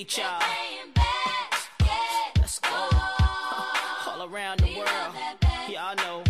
[0.00, 0.40] beat, y'all.
[2.38, 2.88] Let's go.
[4.08, 5.14] All around the world.
[5.68, 6.22] Y'all know.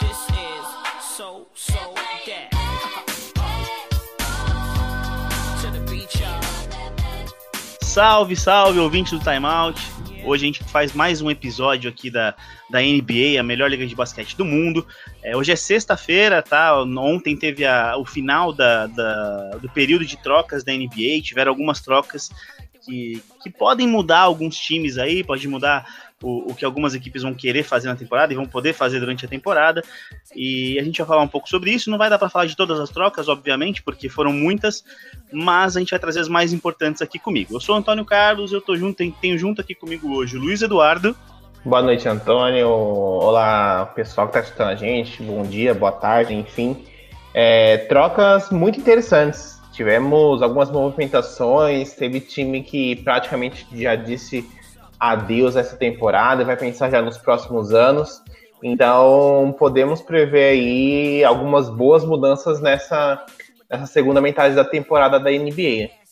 [0.00, 0.66] This is
[1.16, 1.94] so, so
[2.26, 2.50] that.
[5.60, 6.40] to the beat, y'all.
[7.82, 9.78] Salve, salve, ouvinte do Timeout.
[10.24, 12.34] Hoje a gente faz mais um episódio aqui da,
[12.70, 14.86] da NBA, a melhor liga de basquete do mundo.
[15.24, 16.78] É, hoje é sexta-feira, tá?
[16.82, 21.22] Ontem teve a, o final da, da, do período de trocas da NBA.
[21.22, 22.30] Tiveram algumas trocas
[22.84, 25.86] que, que podem mudar alguns times aí, pode mudar
[26.22, 29.24] o, o, que algumas equipes vão querer fazer na temporada e vão poder fazer durante
[29.24, 29.82] a temporada.
[30.36, 31.90] E a gente vai falar um pouco sobre isso.
[31.90, 34.84] Não vai dar para falar de todas as trocas, obviamente, porque foram muitas,
[35.32, 37.56] mas a gente vai trazer as mais importantes aqui comigo.
[37.56, 40.60] Eu sou o Antônio Carlos, eu tô junto, tenho junto aqui comigo hoje o Luiz
[40.60, 41.16] Eduardo.
[41.64, 42.68] Boa noite, Antônio.
[42.68, 45.22] Olá, pessoal que está assistindo a gente.
[45.22, 46.84] Bom dia, boa tarde, enfim.
[47.32, 49.58] É, trocas muito interessantes.
[49.72, 54.46] Tivemos algumas movimentações, teve time que praticamente já disse
[55.00, 58.22] adeus essa temporada e vai pensar já nos próximos anos.
[58.62, 63.24] Então, podemos prever aí algumas boas mudanças nessa,
[63.70, 66.03] nessa segunda metade da temporada da NBA.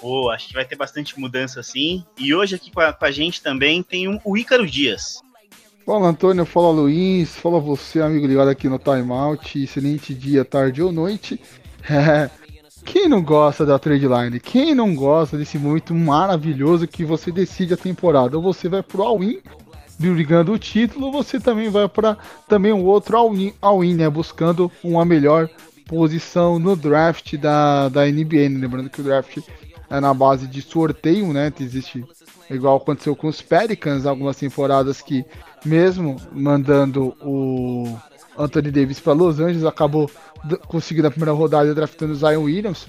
[0.00, 2.04] Boa, acho que vai ter bastante mudança sim.
[2.18, 5.20] E hoje aqui com a, com a gente também tem um, o Ícaro Dias.
[5.84, 9.62] Fala Antônio, fala Luiz, fala você, amigo ligado aqui no Timeout.
[9.62, 11.40] Excelente dia, tarde ou noite.
[12.84, 14.38] Quem não gosta da trade line?
[14.38, 18.36] Quem não gosta desse momento maravilhoso que você decide a temporada?
[18.36, 19.40] Ou você vai pro all-in,
[19.98, 22.16] brigando o título, ou você também vai para
[22.48, 24.08] também um outro all-in, all né?
[24.08, 25.50] Buscando uma melhor
[25.86, 28.48] posição no draft da, da NBA.
[28.50, 28.58] Né?
[28.60, 29.38] Lembrando que o draft
[29.90, 31.52] é na base de sorteio, né?
[31.60, 32.04] Existe
[32.50, 35.24] igual aconteceu com os Pelicans, algumas temporadas que
[35.64, 37.96] mesmo mandando o
[38.38, 40.10] Anthony Davis para Los Angeles, acabou
[40.68, 42.86] conseguindo a primeira rodada draftando o Zion Williams.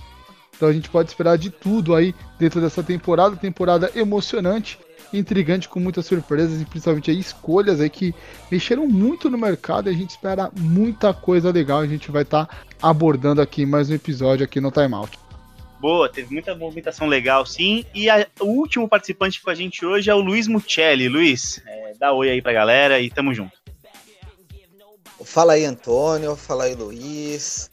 [0.56, 4.80] Então a gente pode esperar de tudo aí dentro dessa temporada, temporada emocionante,
[5.14, 8.14] intrigante com muitas surpresas e principalmente aí escolhas aí que
[8.52, 11.80] mexeram muito no mercado e a gente espera muita coisa legal.
[11.80, 15.27] A gente vai estar tá abordando aqui mais um episódio aqui no Timeout.
[15.80, 17.86] Boa, teve muita movimentação legal, sim.
[17.94, 21.08] E a, o último participante com a gente hoje é o Luiz Mucelli.
[21.08, 23.58] Luiz, é, dá oi aí pra galera e tamo junto.
[25.24, 26.36] Fala aí, Antônio.
[26.36, 27.70] Fala aí, Luiz.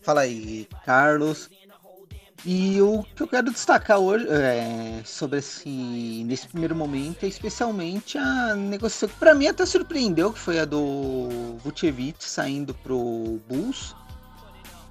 [0.00, 1.50] Fala aí, Carlos.
[2.44, 5.68] E o que eu quero destacar hoje é, sobre esse
[6.24, 10.64] nesse primeiro momento é especialmente a negociação que para mim até surpreendeu, que foi a
[10.64, 11.28] do
[11.62, 13.94] Vucevic saindo pro Bulls.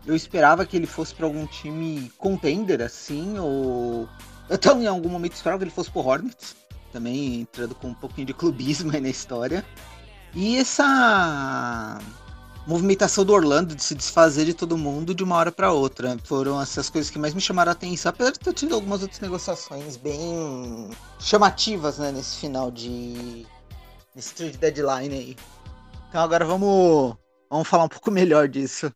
[0.05, 4.09] Eu esperava que ele fosse para algum time contender assim, ou
[4.49, 6.55] eu também em algum momento esperava que ele fosse pro Hornets,
[6.91, 9.65] também entrando com um pouquinho de clubismo aí na história.
[10.33, 11.99] E essa
[12.65, 16.61] movimentação do Orlando de se desfazer de todo mundo de uma hora para outra foram
[16.61, 19.97] essas coisas que mais me chamaram a atenção, apesar de ter tido algumas outras negociações
[19.97, 20.89] bem
[21.19, 23.45] chamativas né, nesse final de
[24.15, 25.37] nesse trade deadline aí.
[26.09, 27.15] Então agora vamos
[27.49, 28.91] vamos falar um pouco melhor disso.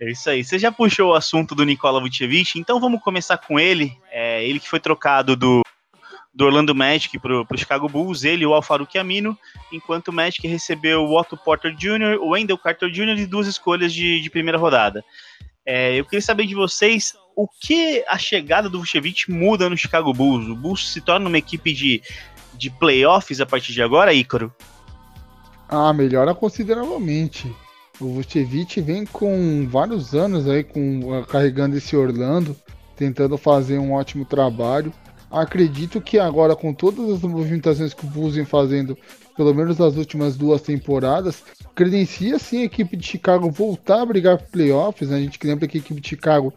[0.00, 0.44] É isso aí.
[0.44, 3.96] Você já puxou o assunto do Nikola Vucevic, então vamos começar com ele.
[4.10, 5.62] É, ele que foi trocado do
[6.36, 9.38] do Orlando Magic para o Chicago Bulls, ele e o Alfaruque Amino,
[9.72, 13.18] enquanto o Magic recebeu o Otto Porter Jr., o Wendell Carter Jr.
[13.18, 15.02] e duas escolhas de, de primeira rodada.
[15.64, 20.12] É, eu queria saber de vocês o que a chegada do Vucevic muda no Chicago
[20.12, 20.46] Bulls.
[20.46, 22.02] O Bulls se torna uma equipe de,
[22.52, 24.54] de playoffs a partir de agora, Ícaro?
[25.66, 27.50] Ah, melhora consideravelmente.
[28.00, 32.54] O Vucevic vem com vários anos aí com, carregando esse Orlando,
[32.94, 34.92] tentando fazer um ótimo trabalho.
[35.30, 38.96] Acredito que agora, com todas as movimentações que o Bulls vem fazendo,
[39.36, 41.42] pelo menos nas últimas duas temporadas,
[41.74, 45.08] credencia sim a equipe de Chicago voltar a brigar por playoffs.
[45.08, 45.16] Né?
[45.16, 46.52] A gente lembra que a equipe de Chicago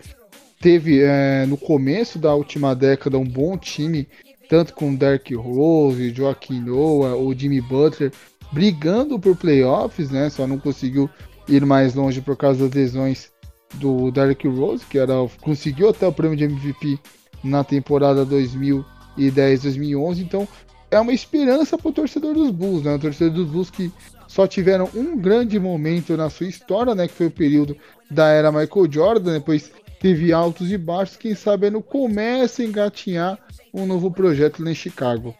[0.59, 4.07] teve é, no começo da última década um bom time,
[4.49, 8.11] tanto com Derrick Rose, Joaquim Noah, ou Jimmy Butler,
[8.51, 10.29] brigando por playoffs, né?
[10.29, 11.09] Só não conseguiu
[11.49, 13.31] ir mais longe por causa das lesões
[13.75, 16.99] do Derrick Rose, que era conseguiu até o prêmio de MVP
[17.43, 20.19] na temporada 2010-2011.
[20.19, 20.47] Então
[20.91, 22.95] é uma esperança para o torcedor dos Bulls, né?
[22.95, 23.91] O torcedor dos Bulls que
[24.27, 27.07] só tiveram um grande momento na sua história, né?
[27.07, 27.75] Que foi o período
[28.09, 29.33] da era Michael Jordan.
[29.33, 31.17] Depois teve altos e baixos.
[31.17, 33.37] Quem sabe no começa a engatinhar
[33.73, 35.35] um novo projeto lá em Chicago.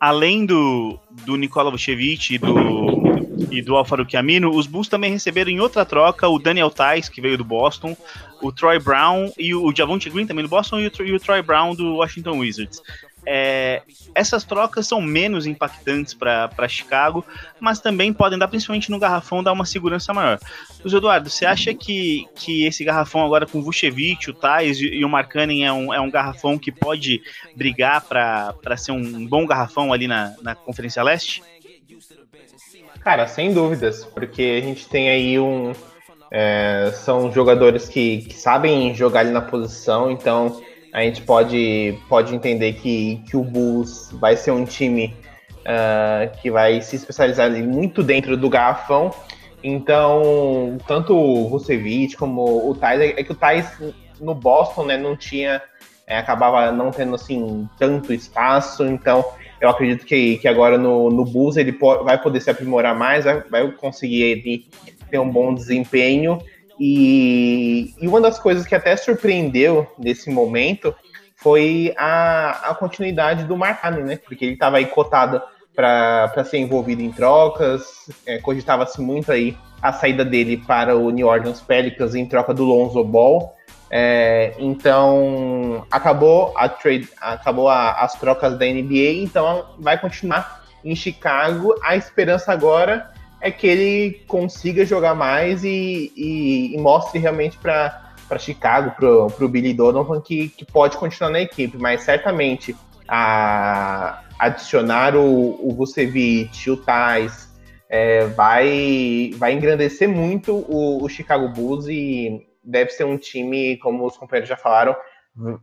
[0.00, 3.03] Além do, do Nikola Vucevic e do
[3.50, 7.20] e do Alfaruque Amino, os Bulls também receberam em outra troca o Daniel Tice, que
[7.20, 7.96] veio do Boston,
[8.42, 11.42] o Troy Brown e o Javonte Green também do Boston e o, e o Troy
[11.42, 12.80] Brown do Washington Wizards.
[13.26, 13.82] é,
[14.14, 17.24] essas trocas são menos impactantes para Chicago,
[17.58, 20.38] mas também podem dar, principalmente no garrafão, dar uma segurança maior.
[20.80, 24.86] Luiz Eduardo, você acha que, que esse garrafão agora com o Vucevic, o Thais e,
[24.86, 27.22] e o Markkanen é um, é um garrafão que pode
[27.56, 31.42] brigar para ser um bom garrafão ali na, na Conferência Leste?
[33.04, 35.72] Cara, sem dúvidas, porque a gente tem aí um.
[36.30, 40.60] É, são jogadores que, que sabem jogar ali na posição, então
[40.90, 45.14] a gente pode, pode entender que, que o Bulls vai ser um time
[45.60, 49.10] uh, que vai se especializar muito dentro do garrafão.
[49.62, 53.70] Então, tanto o Vucevic como o Tyler, é que o Thais
[54.18, 55.60] no Boston né, não tinha,
[56.06, 59.24] é, acabava não tendo assim tanto espaço, então
[59.60, 61.72] eu acredito que, que agora no, no Bulls ele
[62.04, 64.68] vai poder se aprimorar mais, vai, vai conseguir
[65.10, 66.40] ter um bom desempenho
[66.78, 70.94] e, e, uma das coisas que até surpreendeu nesse momento
[71.36, 74.16] foi a, a continuidade do Marcano, né?
[74.16, 75.40] Porque ele estava aí cotado
[75.74, 81.26] para ser envolvido em trocas, é, cogitava-se muito aí a saída dele para o New
[81.26, 83.53] Orleans Pelicans em troca do Lonzo Ball.
[83.96, 90.96] É, então acabou a trade, acabou a, as trocas da NBA, então vai continuar em
[90.96, 91.72] Chicago.
[91.80, 98.10] A esperança agora é que ele consiga jogar mais e, e, e mostre realmente para
[98.36, 102.74] Chicago, para o Billy Donovan, que, que pode continuar na equipe, mas certamente
[103.06, 107.48] a, adicionar o, o Vucevic, o Thais,
[107.88, 114.06] é, vai, vai engrandecer muito o, o, Chicago Bulls e deve ser um time, como
[114.06, 114.96] os companheiros já falaram,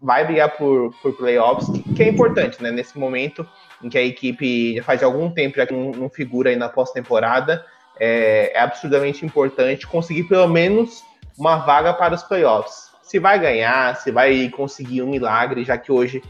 [0.02, 2.72] vai brigar por, por playoffs, que, é importante, né?
[2.72, 3.48] Nesse momento
[3.82, 7.66] em que a equipe já faz algum tempo já não, não figura aí na pós-temporada,
[8.00, 11.04] é, é, absurdamente importante conseguir pelo menos
[11.38, 12.92] uma vaga para os playoffs.
[13.02, 16.22] Se vai ganhar, se vai conseguir um milagre, já que hoje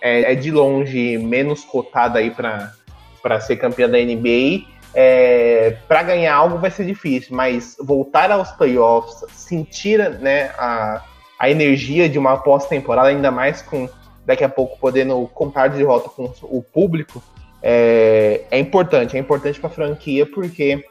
[0.00, 4.66] é, é de longe menos cotada aí para ser campeã da NBA.
[4.92, 11.04] É, para ganhar algo vai ser difícil, mas voltar aos playoffs, sentir né, a,
[11.38, 13.88] a energia de uma pós-temporada, ainda mais com
[14.26, 17.22] daqui a pouco podendo contar de volta com o público,
[17.62, 19.16] é, é importante.
[19.16, 20.84] É importante para a franquia porque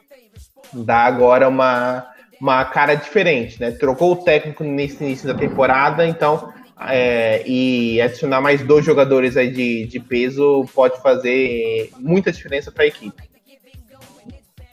[0.74, 2.08] dá agora uma,
[2.40, 3.72] uma cara diferente, né?
[3.72, 6.54] Trocou o técnico nesse início da temporada, então
[6.88, 12.84] é, e adicionar mais dois jogadores aí de, de peso pode fazer muita diferença para
[12.84, 13.29] a equipe.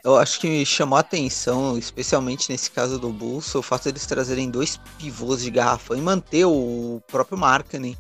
[0.06, 4.06] Eu acho que chamou a atenção, especialmente nesse caso do Bulls, o fato de eles
[4.06, 7.98] trazerem dois pivôs de garrafa e manter o próprio Markkanen.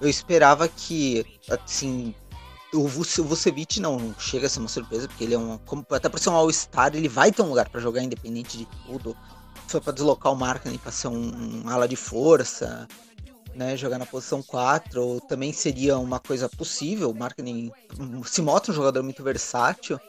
[0.00, 2.12] Eu esperava que, assim,
[2.74, 5.60] o Vucevic não chega a ser uma surpresa, porque ele é um.
[5.92, 9.16] Até por ser um All-Star, ele vai ter um lugar para jogar independente de tudo.
[9.68, 12.88] Foi para deslocar o Markkinen para ser um, um, ala de força,
[13.54, 13.76] né?
[13.76, 17.12] Jogar na posição 4 também seria uma coisa possível.
[17.12, 17.70] O Markkinen
[18.26, 20.00] se mostra um jogador muito versátil.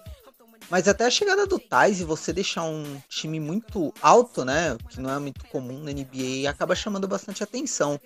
[0.70, 4.78] Mas até a chegada do Thais e você deixar um time muito alto, né?
[4.90, 8.00] Que não é muito comum na NBA, acaba chamando bastante atenção.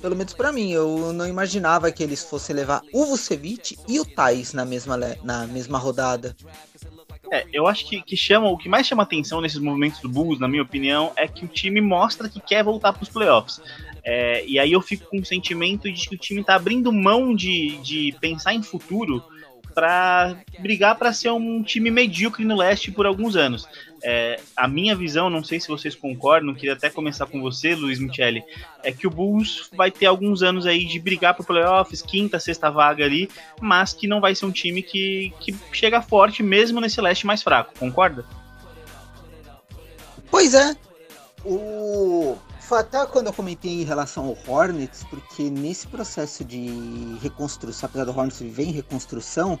[0.00, 4.04] Pelo menos para mim, eu não imaginava que eles fossem levar o Vucevic e o
[4.04, 6.36] Thais na mesma, na mesma rodada.
[7.32, 10.38] É, eu acho que, que chama, o que mais chama atenção nesses movimentos do Bulls,
[10.38, 13.58] na minha opinião, é que o time mostra que quer voltar para os playoffs.
[14.04, 17.34] É, e aí eu fico com o sentimento de que o time está abrindo mão
[17.34, 19.24] de, de pensar em futuro
[19.72, 23.68] para brigar para ser um time medíocre no leste por alguns anos.
[24.04, 28.00] É, a minha visão, não sei se vocês concordam, queria até começar com você, Luiz
[28.00, 28.42] Michele,
[28.82, 32.70] é que o Bulls vai ter alguns anos aí de brigar por playoffs, quinta, sexta
[32.70, 37.00] vaga ali, mas que não vai ser um time que, que chega forte mesmo nesse
[37.00, 38.24] leste mais fraco, concorda?
[40.30, 40.74] Pois é.
[41.44, 42.36] O
[42.74, 48.10] até quando eu comentei em relação ao Hornets, porque nesse processo de reconstrução, apesar do
[48.16, 49.58] Hornets viver em reconstrução,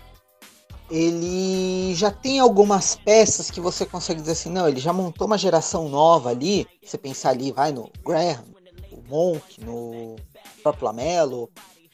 [0.90, 5.38] ele já tem algumas peças que você consegue dizer assim, não, ele já montou uma
[5.38, 6.66] geração nova ali.
[6.84, 8.44] Você pensar ali, vai no Graham,
[8.90, 10.16] no Monk, no
[10.62, 11.50] próprio Lamelo,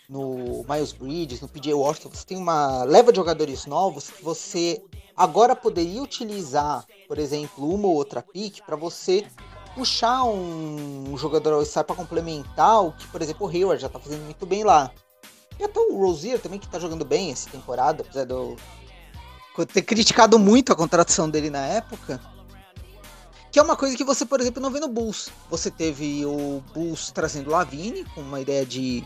[0.08, 4.82] no Miles Bridges, no PJ Washington, você tem uma leva de jogadores novos que você
[5.14, 9.26] agora poderia utilizar, por exemplo, uma ou outra pick para você
[9.78, 14.24] puxar um, jogador All-Star para complementar o que, por exemplo, o Hayward já está fazendo
[14.24, 14.90] muito bem lá.
[15.56, 18.56] E até o Rozier também, que está jogando bem essa temporada, apesar de eu
[19.72, 22.20] ter criticado muito a contratação dele na época.
[23.52, 25.30] Que é uma coisa que você, por exemplo, não vê no Bulls.
[25.48, 29.04] Você teve o Bulls trazendo o Lavine, com uma ideia de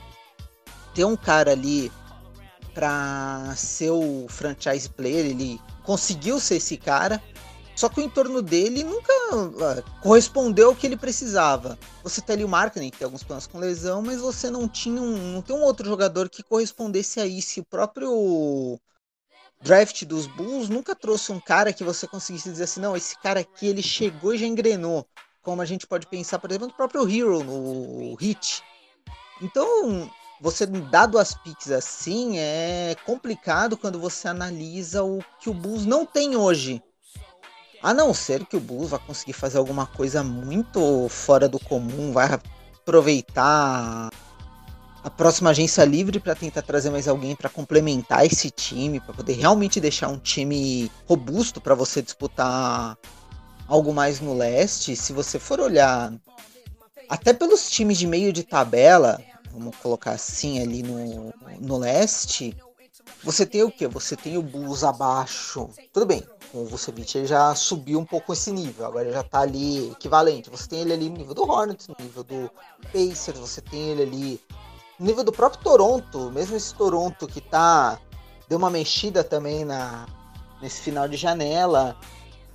[0.94, 1.92] ter um cara ali
[2.72, 5.26] para ser o franchise player.
[5.26, 7.22] Ele conseguiu ser esse cara.
[7.74, 11.78] Só que o entorno dele nunca uh, correspondeu ao que ele precisava.
[12.02, 15.00] Você tem ali o Markkinen, que tem alguns planos com lesão, mas você não tinha
[15.00, 17.60] um, não tem um outro jogador que correspondesse a isso.
[17.60, 18.78] O próprio
[19.62, 23.40] draft dos Bulls nunca trouxe um cara que você conseguisse dizer assim, não, esse cara
[23.40, 25.06] aqui ele chegou e já engrenou.
[25.40, 28.62] Como a gente pode pensar, por exemplo, no próprio Hero, no Hit.
[29.40, 30.08] Então,
[30.40, 36.04] você dar duas picks assim é complicado quando você analisa o que o Bulls não
[36.04, 36.82] tem hoje.
[37.82, 42.12] A não ser que o Bulls vá conseguir fazer alguma coisa muito fora do comum,
[42.12, 44.08] vai aproveitar
[45.02, 49.32] a próxima agência livre para tentar trazer mais alguém para complementar esse time, para poder
[49.32, 52.96] realmente deixar um time robusto para você disputar
[53.66, 54.94] algo mais no leste.
[54.94, 56.12] Se você for olhar
[57.08, 59.20] até pelos times de meio de tabela,
[59.50, 62.56] vamos colocar assim ali no, no leste,
[63.22, 63.86] você tem o que?
[63.86, 65.68] Você tem o Bulls abaixo.
[65.92, 69.90] Tudo bem, o Vucevic ele já subiu um pouco esse nível, agora já tá ali
[69.92, 70.50] equivalente.
[70.50, 72.50] Você tem ele ali no nível do Hornets, no nível do
[72.92, 74.40] Pacers, você tem ele ali
[74.98, 77.98] no nível do próprio Toronto, mesmo esse Toronto que tá
[78.48, 80.06] deu uma mexida também na
[80.60, 81.96] nesse final de janela.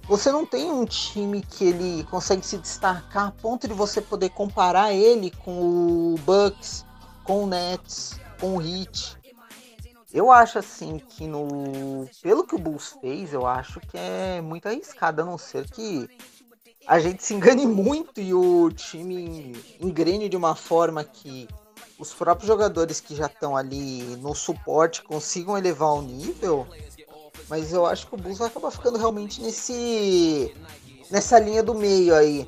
[0.08, 4.30] Você não tem um time que ele consegue se destacar a ponto de você poder
[4.30, 6.86] comparar ele com o Bucks,
[7.26, 9.17] com o Nets, com o Heat.
[10.14, 14.68] Eu acho assim que no pelo que o Bulls fez, eu acho que é muito
[14.68, 16.10] arriscado, a não ser que
[16.88, 21.48] a gente se engane muito e o time engrene de uma forma que
[22.00, 26.66] os próprios jogadores que já estão ali no suporte consigam elevar o nível,
[27.50, 30.54] mas eu acho que o Bulls vai acabar ficando realmente nesse
[31.10, 32.48] nessa linha do meio aí.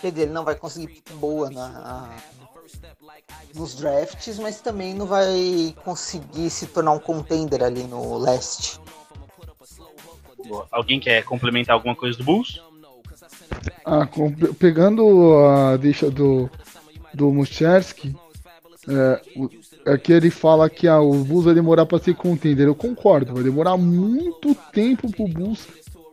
[0.00, 2.16] Quer dizer, ele não vai conseguir boa na,
[3.54, 8.78] nos drafts, mas também não vai conseguir se tornar um contender ali no leste.
[10.70, 12.60] Alguém quer complementar alguma coisa do Bulls?
[13.84, 14.08] Ah,
[14.58, 16.50] pegando a deixa do,
[17.12, 18.14] do Muchersky,
[18.88, 22.66] é, aqui ele fala que ah, o Bulls vai demorar para ser contender.
[22.66, 25.66] Eu concordo, vai demorar muito tempo pro Bulls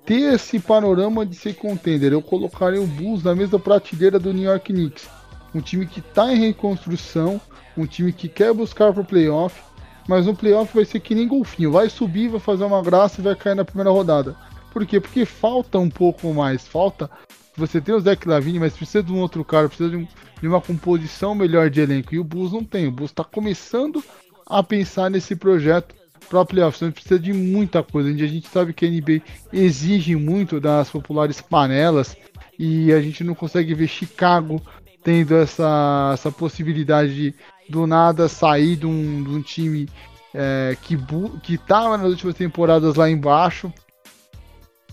[0.06, 2.14] ter esse panorama de ser contender.
[2.14, 5.17] Eu colocaria o Bulls na mesma prateleira do New York Knicks.
[5.54, 7.40] Um time que está em reconstrução,
[7.76, 9.62] um time que quer buscar pro playoff,
[10.08, 13.24] mas no playoff vai ser que nem golfinho, vai subir, vai fazer uma graça e
[13.24, 14.36] vai cair na primeira rodada.
[14.72, 15.00] Por quê?
[15.00, 17.10] Porque falta um pouco mais, falta
[17.58, 20.08] você tem o Zach Lavine, mas precisa de um outro cara, precisa de um,
[20.40, 22.14] de uma composição melhor de elenco.
[22.14, 22.88] E o Bulls não tem.
[22.88, 24.04] O Bulls está começando
[24.46, 25.96] a pensar nesse projeto
[26.30, 26.80] para playoffs.
[26.80, 28.10] Então precisa de muita coisa.
[28.10, 32.16] A gente sabe que a NBA exige muito das populares panelas
[32.60, 34.62] e a gente não consegue ver Chicago
[35.08, 37.36] tendo essa, essa possibilidade de
[37.70, 39.88] do nada sair de um, de um time
[40.36, 40.98] é, que
[41.42, 43.72] que estava nas últimas temporadas lá embaixo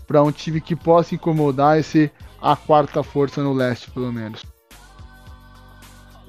[0.07, 4.45] para um time que possa incomodar e ser a quarta força no leste, pelo menos.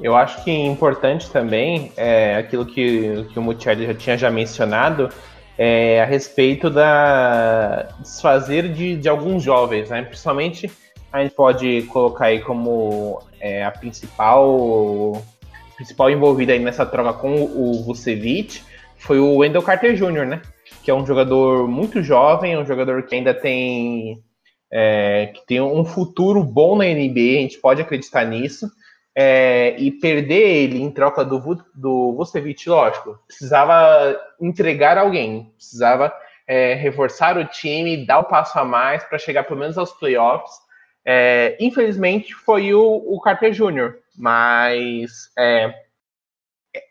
[0.00, 5.10] Eu acho que importante também é aquilo que, que o Mucciardi já tinha já mencionado
[5.56, 10.02] é, a respeito da desfazer de, de alguns jovens, né?
[10.02, 10.68] Principalmente
[11.12, 15.22] a gente pode colocar aí como é, a principal
[15.76, 18.62] principal envolvida aí nessa troca com o Vucevic
[18.96, 20.42] foi o Wendell Carter Jr., né?
[20.82, 24.22] Que é um jogador muito jovem, um jogador que ainda tem
[24.72, 28.68] é, que tem um futuro bom na NBA, a gente pode acreditar nisso
[29.14, 31.40] é, e perder ele em troca do,
[31.74, 36.12] do Vucevic, lógico, precisava entregar alguém, precisava
[36.46, 39.92] é, reforçar o time, dar o um passo a mais para chegar pelo menos aos
[39.92, 40.65] playoffs.
[41.08, 45.72] É, infelizmente foi o, o Carter Jr., mas é,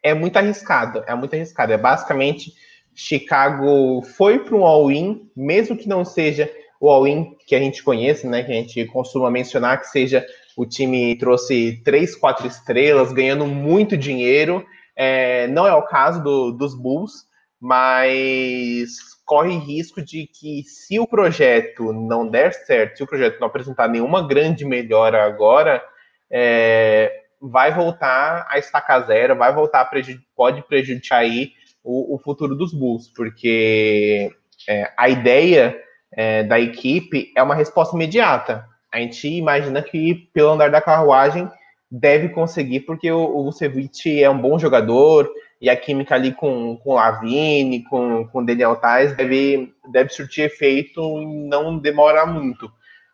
[0.02, 1.74] é muito arriscado, é muito arriscado.
[1.74, 2.54] É basicamente
[2.94, 8.26] Chicago foi para um all-in, mesmo que não seja o all-in que a gente conhece,
[8.26, 13.46] né, que a gente costuma mencionar, que seja o time trouxe três, quatro estrelas, ganhando
[13.46, 14.66] muito dinheiro.
[14.96, 17.28] É, não é o caso do, dos Bulls,
[17.60, 23.48] mas corre risco de que se o projeto não der certo, se o projeto não
[23.48, 25.84] apresentar nenhuma grande melhora agora,
[26.32, 31.52] é, vai voltar a estacar zero, vai voltar a prejud pode prejudicar aí
[31.84, 34.32] o, o, futuro dos Bulls, porque
[34.68, 35.80] é, a ideia
[36.12, 38.66] é, da equipe é uma resposta imediata.
[38.92, 41.50] A gente imagina que pelo andar da carruagem
[41.92, 45.30] deve conseguir, porque o, o Vucevic é um bom jogador
[45.62, 50.46] e a química ali com, com o Lavine, com, com Daniel Tais deve, deve surtir
[50.46, 52.72] efeito e não demora muito.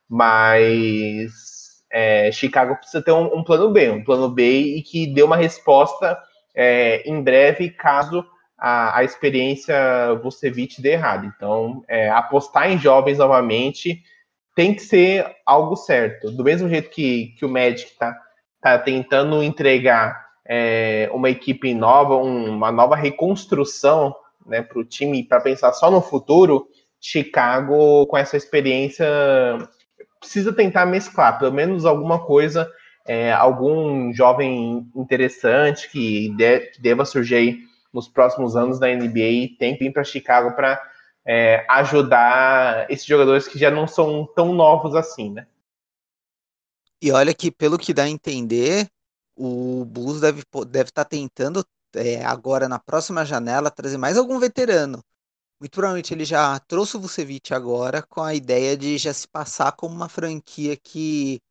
[0.09, 1.31] Mas
[1.91, 5.37] é, Chicago precisa ter um, um, plano B, um plano B e que dê uma
[5.37, 6.17] resposta
[6.55, 8.25] é, em breve caso
[8.57, 9.75] a, a experiência
[10.21, 11.25] Vucevic dê errado.
[11.25, 14.01] Então, é, apostar em jovens novamente
[14.55, 16.31] tem que ser algo certo.
[16.31, 18.17] Do mesmo jeito que, que o Magic está
[18.61, 25.23] tá tentando entregar é, uma equipe nova, um, uma nova reconstrução né, para o time,
[25.23, 26.67] para pensar só no futuro,
[26.99, 29.07] Chicago, com essa experiência,
[30.19, 32.71] precisa tentar mesclar pelo menos alguma coisa,
[33.07, 37.59] é, algum jovem interessante que, de, que deva surgir
[37.91, 40.81] nos próximos anos da NBA, tem que vir para Chicago para
[41.25, 45.45] é, ajudar esses jogadores que já não são tão novos assim, né?
[47.01, 48.87] E olha que, pelo que dá a entender,
[49.35, 54.39] o Bulls deve estar deve tá tentando é, agora na próxima janela trazer mais algum
[54.39, 55.03] veterano.
[55.59, 59.71] Muito provavelmente ele já trouxe o Vucevic agora com a ideia de já se passar
[59.73, 61.41] como uma franquia que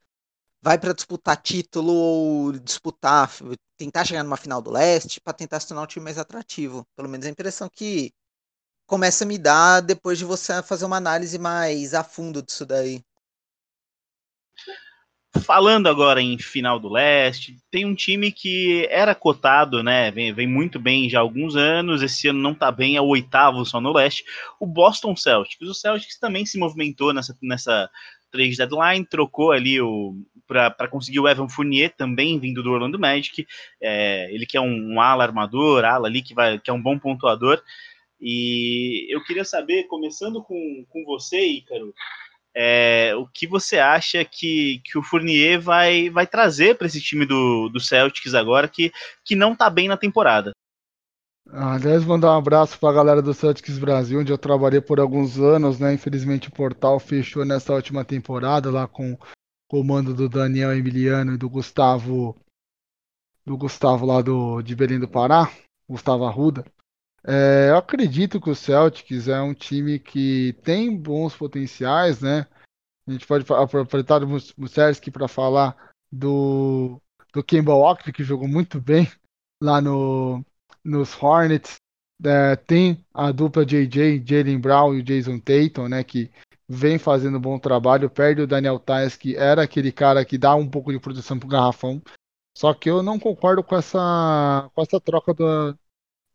[0.62, 3.30] vai para disputar título ou disputar,
[3.76, 6.87] tentar chegar numa final do leste para tentar se tornar um time mais atrativo.
[6.96, 8.12] Pelo menos a impressão que
[8.87, 13.02] começa a me dar depois de você fazer uma análise mais a fundo disso daí.
[15.38, 20.10] Falando agora em final do leste, tem um time que era cotado, né?
[20.10, 22.02] Vem, vem, muito bem já há alguns anos.
[22.02, 24.25] Esse ano não tá bem, é o oitavo só no leste.
[24.58, 25.68] O Boston Celtics.
[25.68, 27.88] O Celtics também se movimentou nessa, nessa
[28.30, 33.46] trade deadline, trocou ali o para conseguir o Evan Fournier, também vindo do Orlando Magic.
[33.80, 36.82] É, ele que é um, um ala armador, ala ali que, vai, que é um
[36.82, 37.62] bom pontuador.
[38.20, 41.94] E eu queria saber, começando com, com você, Ícaro,
[42.54, 47.25] é, o que você acha que, que o Fournier vai, vai trazer para esse time
[47.25, 48.92] do, do Celtics agora que,
[49.25, 50.52] que não está bem na temporada?
[51.52, 55.38] Aliás, mandar um abraço para a galera do Celtics Brasil, onde eu trabalhei por alguns
[55.38, 55.92] anos, né?
[55.92, 59.19] Infelizmente o portal fechou nessa última temporada lá com o
[59.69, 62.37] comando do Daniel Emiliano e do Gustavo
[63.45, 65.50] do Gustavo lá do, de Belém do Pará,
[65.88, 66.64] Gustavo Arruda.
[67.25, 72.47] É, eu acredito que o Celtics é um time que tem bons potenciais, né?
[73.07, 75.77] A gente pode aproveitar o Muserski para falar
[76.11, 77.00] do,
[77.33, 79.11] do Kemba Walker, que jogou muito bem
[79.62, 80.45] lá no,
[80.85, 81.77] nos Hornets.
[82.25, 86.04] É, tem a dupla JJ, Jalen Brown e o Jason Tatum, né?
[86.04, 86.30] Que
[86.69, 88.09] vem fazendo um bom trabalho.
[88.09, 91.49] Perde o Daniel Tais, que era aquele cara que dá um pouco de proteção pro
[91.49, 92.00] garrafão.
[92.56, 95.76] Só que eu não concordo com essa, com essa troca do,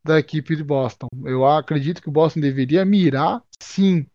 [0.05, 1.07] da equipe de Boston.
[1.25, 4.05] Eu acredito que o Boston deveria mirar, sim,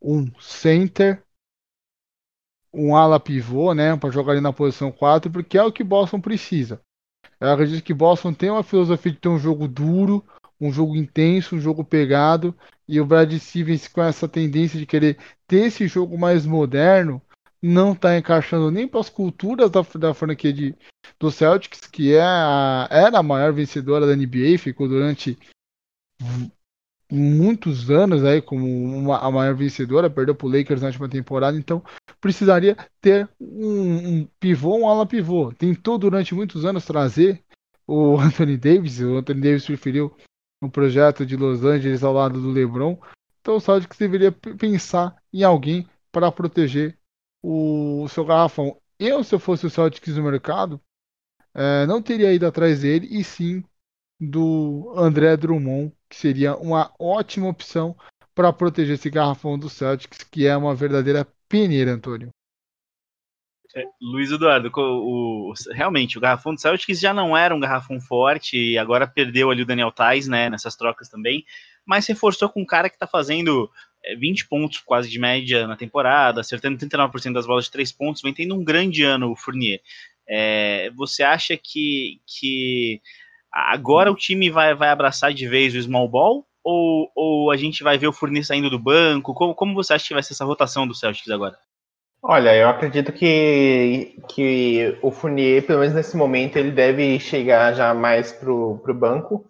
[0.00, 1.24] um center,
[2.72, 6.20] um ala pivô, né, para jogar ali na posição 4, porque é o que Boston
[6.20, 6.82] precisa.
[7.40, 10.22] Eu acredito que Boston tem uma filosofia de ter um jogo duro,
[10.60, 12.54] um jogo intenso, um jogo pegado,
[12.86, 15.16] e o Brad Stevens com essa tendência de querer
[15.46, 17.22] ter esse jogo mais moderno,
[17.62, 20.74] não está encaixando nem para as culturas da, da franquia de,
[21.18, 25.38] do Celtics, que é a, era a maior vencedora da NBA, ficou durante
[27.10, 31.56] muitos anos aí como uma, a maior vencedora, perdeu para o Lakers na última temporada,
[31.56, 31.82] então
[32.20, 35.52] precisaria ter um, um pivô, um ala pivô.
[35.52, 37.42] Tentou durante muitos anos trazer
[37.86, 40.14] o Anthony Davis, o Anthony Davis preferiu
[40.62, 42.98] um projeto de Los Angeles ao lado do LeBron,
[43.40, 46.97] então o Celtics deveria pensar em alguém para proteger
[47.42, 48.80] o seu garrafão.
[48.98, 50.80] Eu, se eu fosse o Celtics no mercado,
[51.54, 53.64] é, não teria ido atrás dele, e sim
[54.20, 57.96] do André Drummond, que seria uma ótima opção
[58.34, 62.30] para proteger esse garrafão do Celtics, que é uma verdadeira peneira, Antônio.
[63.74, 68.00] É, Luiz Eduardo, o, o, realmente o garrafão do Celtics já não era um garrafão
[68.00, 71.44] forte e agora perdeu ali o Daniel Tais, né, nessas trocas também,
[71.84, 73.70] mas reforçou com um cara que está fazendo
[74.18, 78.22] 20 é, pontos quase de média na temporada, acertando 39% das bolas de 3 pontos,
[78.22, 79.80] vem tendo um grande ano o Fournier.
[80.28, 83.00] É, você acha que, que
[83.52, 86.46] agora o time vai, vai abraçar de vez o small ball?
[86.62, 89.32] Ou, ou a gente vai ver o Fournier saindo do banco?
[89.32, 91.58] Como, como você acha que vai ser essa rotação do Celtics agora?
[92.22, 97.94] Olha, eu acredito que, que o Fournier, pelo menos nesse momento, ele deve chegar já
[97.94, 99.48] mais para o banco.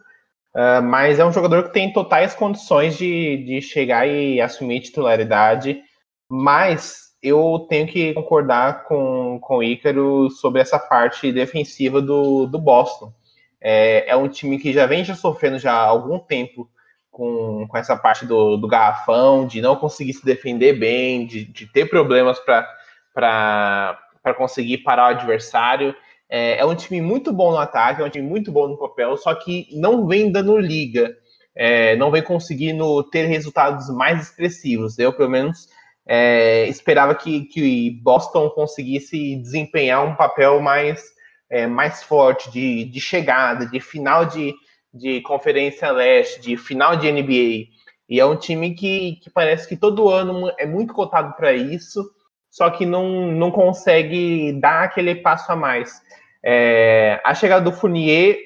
[0.55, 5.81] Uh, mas é um jogador que tem totais condições de, de chegar e assumir titularidade.
[6.29, 12.59] Mas eu tenho que concordar com, com o Ícaro sobre essa parte defensiva do, do
[12.59, 13.13] Boston.
[13.61, 16.69] É, é um time que já vem já sofrendo já há algum tempo
[17.11, 21.67] com, com essa parte do, do garrafão, de não conseguir se defender bem, de, de
[21.67, 23.99] ter problemas para
[24.37, 25.95] conseguir parar o adversário.
[26.31, 29.17] É, é, um time muito bom no ataque, é um time muito bom no papel,
[29.17, 31.17] só que não vem dando liga,
[31.55, 34.99] é, não vem conseguindo ter resultados mais expressivos.
[34.99, 35.69] Eu, pelo menos,
[36.07, 41.03] é, esperava que, que Boston conseguisse desempenhar um papel mais,
[41.51, 44.55] é, mais forte de, de chegada, de final de,
[44.93, 47.69] de Conferência Leste, de final de NBA.
[48.09, 52.03] E é um time que, que parece que todo ano é muito cotado para isso,
[52.51, 56.01] só que não, não consegue dar aquele passo a mais.
[56.43, 58.39] É, a chegada do Fournier,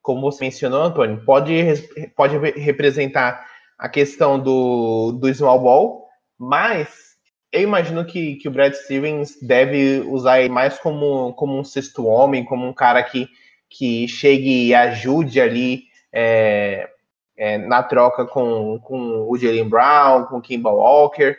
[0.00, 1.54] como você mencionou, Antônio, pode,
[2.16, 3.46] pode representar
[3.78, 6.06] a questão do, do small ball,
[6.38, 7.12] mas
[7.52, 12.06] eu imagino que, que o Brad Stevens deve usar ele mais como, como um sexto
[12.06, 13.28] homem, como um cara que,
[13.68, 16.88] que chegue e ajude ali é,
[17.36, 21.36] é, na troca com, com o Jalen Brown, com o Kimball Walker,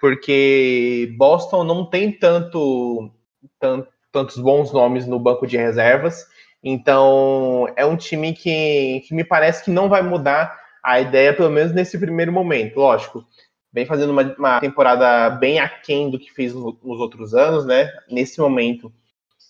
[0.00, 3.10] porque Boston não tem tanto,
[3.58, 6.26] tanto, tantos bons nomes no banco de reservas.
[6.62, 11.50] Então é um time que, que me parece que não vai mudar a ideia, pelo
[11.50, 12.78] menos nesse primeiro momento.
[12.78, 13.24] Lógico,
[13.72, 17.90] vem fazendo uma, uma temporada bem aquém do que fez nos, outros anos, né?
[18.10, 18.92] Nesse momento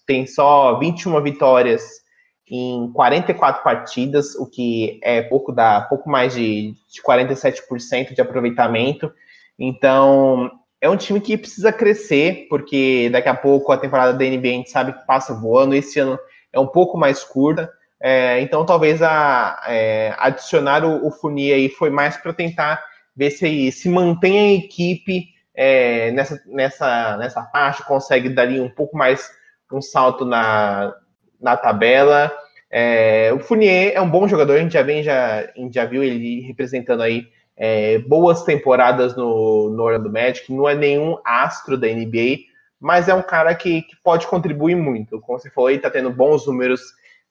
[0.07, 2.01] tem só 21 vitórias
[2.49, 9.13] em 44 partidas, o que é pouco dá pouco mais de, de 47% de aproveitamento.
[9.61, 14.49] Então, é um time que precisa crescer, porque daqui a pouco a temporada da NBA
[14.49, 16.18] a gente sabe que passa voando, esse ano
[16.51, 17.70] é um pouco mais curta.
[18.03, 22.83] É, então, talvez a, é, adicionar o, o Fournier aí foi mais para tentar
[23.14, 28.96] ver se se mantém a equipe é, nessa, nessa, nessa parte, consegue dar um pouco
[28.96, 29.31] mais
[29.70, 30.94] um salto na,
[31.38, 32.33] na tabela.
[32.70, 35.85] É, o Fournier é um bom jogador, a gente já, vem, já, a gente já
[35.85, 37.27] viu ele representando aí
[37.62, 42.38] é, boas temporadas no, no Orlando Magic, não é nenhum astro da NBA,
[42.81, 45.20] mas é um cara que, que pode contribuir muito.
[45.20, 46.81] Como você falou, ele está tendo bons números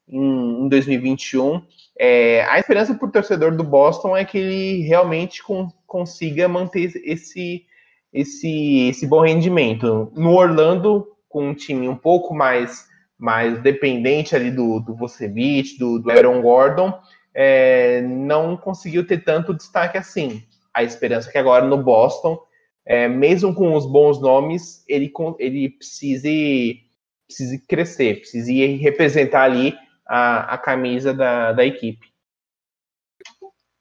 [0.08, 1.64] em, em 2021.
[2.00, 6.92] É, a esperança para o torcedor do Boston é que ele realmente com, consiga manter
[7.04, 7.66] esse,
[8.14, 10.14] esse, esse bom rendimento.
[10.16, 12.88] No Orlando, com um time um pouco mais
[13.20, 16.98] mais dependente ali do, do Vucevic, do, do Aaron Gordon,
[17.34, 20.44] é, não conseguiu ter tanto destaque assim.
[20.74, 22.40] A esperança é que agora no Boston,
[22.86, 26.82] é, mesmo com os bons nomes, ele, ele precise,
[27.28, 32.10] precise crescer, precise representar ali a, a camisa da, da equipe.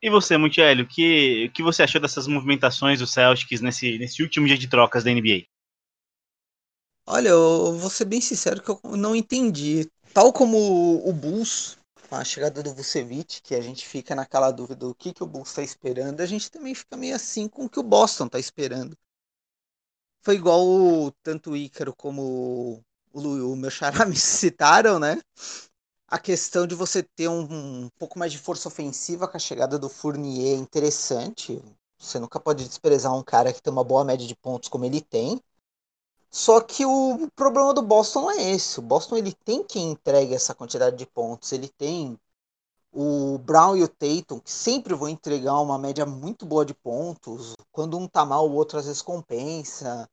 [0.01, 4.23] E você, Montiel, o que, o que você achou dessas movimentações do Celtics nesse, nesse
[4.23, 5.47] último dia de trocas da NBA?
[7.05, 9.91] Olha, eu vou ser bem sincero que eu não entendi.
[10.13, 10.57] Tal como
[11.09, 11.78] o Bulls,
[12.09, 15.27] com a chegada do Vucevic, que a gente fica naquela dúvida do que, que o
[15.27, 18.39] Bulls está esperando, a gente também fica meio assim com o que o Boston está
[18.39, 18.97] esperando.
[20.23, 23.21] Foi igual o, tanto o Ícaro como o,
[23.53, 25.21] o meu xará me citaram, né?
[26.07, 29.79] A questão de você ter um, um pouco mais de força ofensiva com a chegada
[29.79, 31.63] do Fournier é interessante.
[31.99, 35.03] Você nunca pode desprezar um cara que tem uma boa média de pontos como ele
[35.03, 35.41] tem.
[36.31, 38.79] Só que o problema do Boston não é esse.
[38.79, 41.53] O Boston ele tem quem entregue essa quantidade de pontos.
[41.53, 42.19] Ele tem
[42.93, 47.55] o Brown e o Tatum, que sempre vão entregar uma média muito boa de pontos.
[47.73, 50.09] Quando um tá mal, o outro às vezes compensa.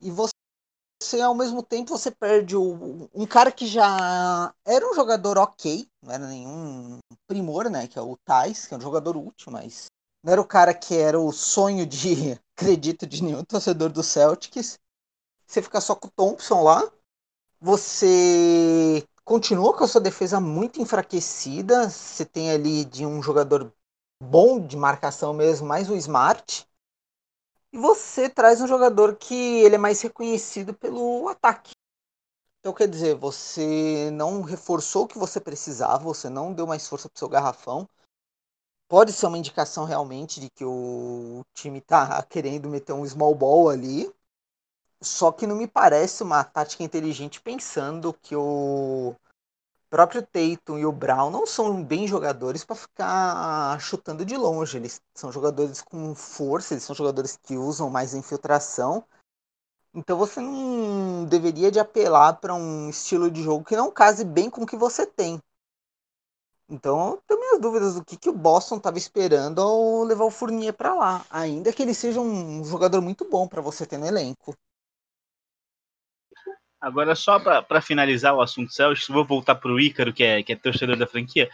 [0.00, 5.38] E você, ao mesmo tempo, você perde o, um cara que já era um jogador
[5.38, 7.86] ok, não era nenhum primor, né?
[7.86, 9.86] Que é o Thais, que é um jogador útil, mas
[10.22, 14.78] não era o cara que era o sonho de, acredito, de nenhum torcedor do Celtics.
[15.46, 16.90] Você fica só com o Thompson lá.
[17.60, 21.88] Você continua com a sua defesa muito enfraquecida.
[21.88, 23.72] Você tem ali de um jogador
[24.22, 26.66] bom de marcação mesmo, mais o Smart.
[27.72, 31.72] E você traz um jogador que ele é mais reconhecido pelo ataque.
[32.60, 37.08] Então quer dizer, você não reforçou o que você precisava, você não deu mais força
[37.08, 37.88] para o seu garrafão.
[38.88, 43.68] Pode ser uma indicação realmente de que o time está querendo meter um small ball
[43.68, 44.12] ali.
[45.00, 49.14] Só que não me parece uma tática inteligente pensando que o
[49.90, 54.78] próprio Tatum e o Brown não são bem jogadores para ficar chutando de longe.
[54.78, 59.04] Eles são jogadores com força, eles são jogadores que usam mais infiltração.
[59.94, 64.50] Então você não deveria de apelar para um estilo de jogo que não case bem
[64.50, 65.40] com o que você tem.
[66.68, 70.30] Então eu tenho minhas dúvidas do que, que o Boston estava esperando ao levar o
[70.30, 71.24] Fournier para lá.
[71.30, 74.54] Ainda que ele seja um jogador muito bom para você ter no elenco.
[76.86, 80.52] Agora, só para finalizar o assunto Celtics, vou voltar para o Ícaro, que é, que
[80.52, 81.50] é torcedor da franquia.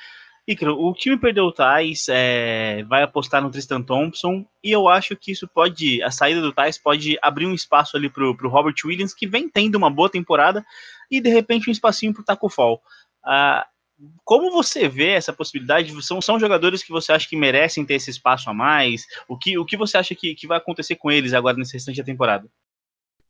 [0.47, 5.17] Ícaro, o time perdeu o Thais, é, vai apostar no Tristan Thompson, e eu acho
[5.17, 8.75] que isso pode, a saída do Thais pode abrir um espaço ali para o Robert
[8.85, 10.63] Williams, que vem tendo uma boa temporada,
[11.11, 12.83] e de repente um espacinho para o Taco Fall.
[13.25, 13.67] Ah,
[14.25, 15.95] como você vê essa possibilidade?
[16.05, 19.07] São, são jogadores que você acha que merecem ter esse espaço a mais?
[19.27, 21.97] O que, o que você acha que, que vai acontecer com eles agora nesse restante
[21.97, 22.47] da temporada?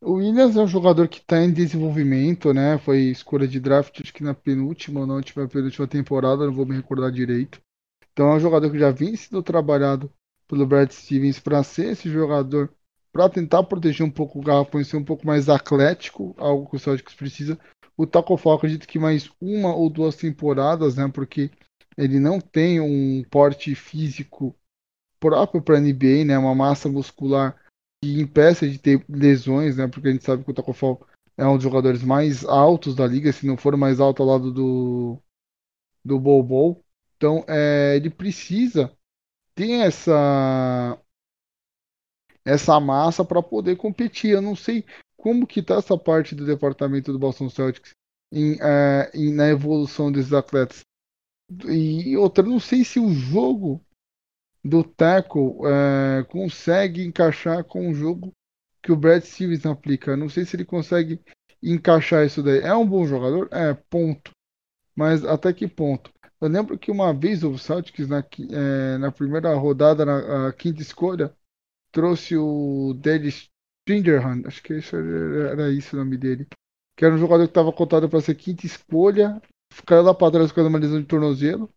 [0.04, 2.76] O Williams é um jogador que está em desenvolvimento, né?
[2.76, 6.66] Foi escolha de draft, acho que na penúltima ou na última, penúltima temporada, não vou
[6.66, 7.60] me recordar direito.
[8.12, 10.12] Então é um jogador que já vinha sendo trabalhado
[10.48, 12.74] pelo Brad Stevens para ser esse jogador,
[13.12, 16.74] para tentar proteger um pouco o garrafão e ser um pouco mais atlético, algo que
[16.74, 17.56] o Celtics precisa.
[17.96, 21.08] O Taco Fall acredito que mais uma ou duas temporadas, né?
[21.14, 21.48] Porque
[21.96, 24.52] ele não tem um porte físico
[25.20, 26.36] próprio para NBA, né?
[26.36, 27.61] Uma massa muscular
[28.02, 29.86] que impeça de ter lesões, né?
[29.86, 33.06] Porque a gente sabe que o Taco Fall é um dos jogadores mais altos da
[33.06, 35.18] liga, se não for mais alto ao lado do
[36.04, 36.84] do Bobo.
[37.16, 38.92] Então, é, ele precisa
[39.54, 40.98] ter essa
[42.44, 44.32] essa massa para poder competir.
[44.32, 44.84] Eu não sei
[45.16, 47.92] como que tá essa parte do departamento do Boston Celtics
[48.32, 50.80] em, é, em, na evolução desses atletas.
[51.68, 53.80] E outra, não sei se o jogo
[54.64, 58.32] do tackle é, consegue encaixar com o jogo
[58.82, 60.16] que o Brad Stevens aplica.
[60.16, 61.20] Não sei se ele consegue
[61.62, 62.60] encaixar isso daí.
[62.60, 63.48] É um bom jogador?
[63.50, 64.30] É, ponto.
[64.94, 66.12] Mas até que ponto?
[66.40, 71.32] Eu lembro que uma vez o Celtics, na, é, na primeira rodada, na quinta escolha,
[71.92, 73.48] trouxe o Dennis
[73.82, 76.46] Stringerhan, acho que isso era, era isso o nome dele,
[76.96, 79.40] que era um jogador que estava cotado para ser quinta escolha,
[79.86, 81.70] caiu lá para trás com uma lesão de tornozelo,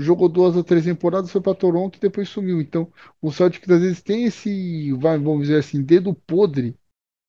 [0.00, 2.60] jogou duas ou três temporadas, foi para Toronto e depois sumiu.
[2.60, 6.76] Então, o Celtics às vezes tem esse, vamos dizer assim, dedo podre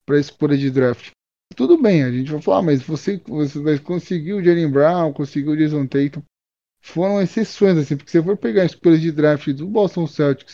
[0.04, 1.10] para escolha de draft.
[1.54, 5.56] Tudo bem, a gente vai falar, mas você, você conseguiu o Jalen Brown, conseguiu o
[5.56, 6.22] Jason Tatum,
[6.82, 10.52] foram exceções, assim, porque se você for pegar escolhas de draft do Boston Celtics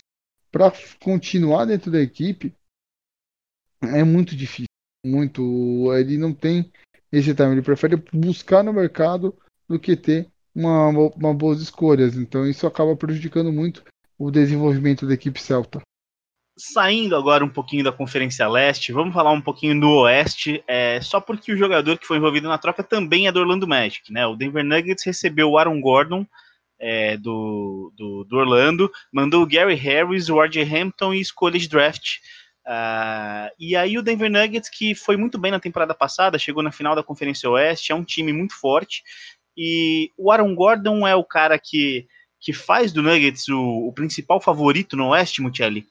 [0.51, 2.53] para continuar dentro da equipe,
[3.81, 4.65] é muito difícil.
[5.05, 5.41] Muito.
[5.93, 6.71] Ele não tem
[7.11, 7.53] esse time.
[7.53, 9.35] Ele prefere buscar no mercado
[9.67, 12.15] do que ter uma, uma boas escolhas.
[12.15, 13.83] Então isso acaba prejudicando muito
[14.17, 15.81] o desenvolvimento da equipe celta
[16.59, 21.21] saindo agora um pouquinho da Conferência Leste, vamos falar um pouquinho do Oeste, é, só
[21.21, 24.27] porque o jogador que foi envolvido na troca também é do Orlando Magic, né?
[24.27, 26.27] O Denver Nuggets recebeu o Aaron Gordon
[26.77, 30.63] é, do, do, do, Orlando, mandou o Gary Harris, o R.J.
[30.63, 32.17] Hampton e escolha de draft.
[32.65, 36.71] Uh, e aí o Denver Nuggets, que foi muito bem na temporada passada, chegou na
[36.71, 39.01] final da Conferência Oeste, é um time muito forte,
[39.61, 42.07] e o Aaron Gordon é o cara que,
[42.39, 45.85] que faz do Nuggets o, o principal favorito no Oeste, Mucelli?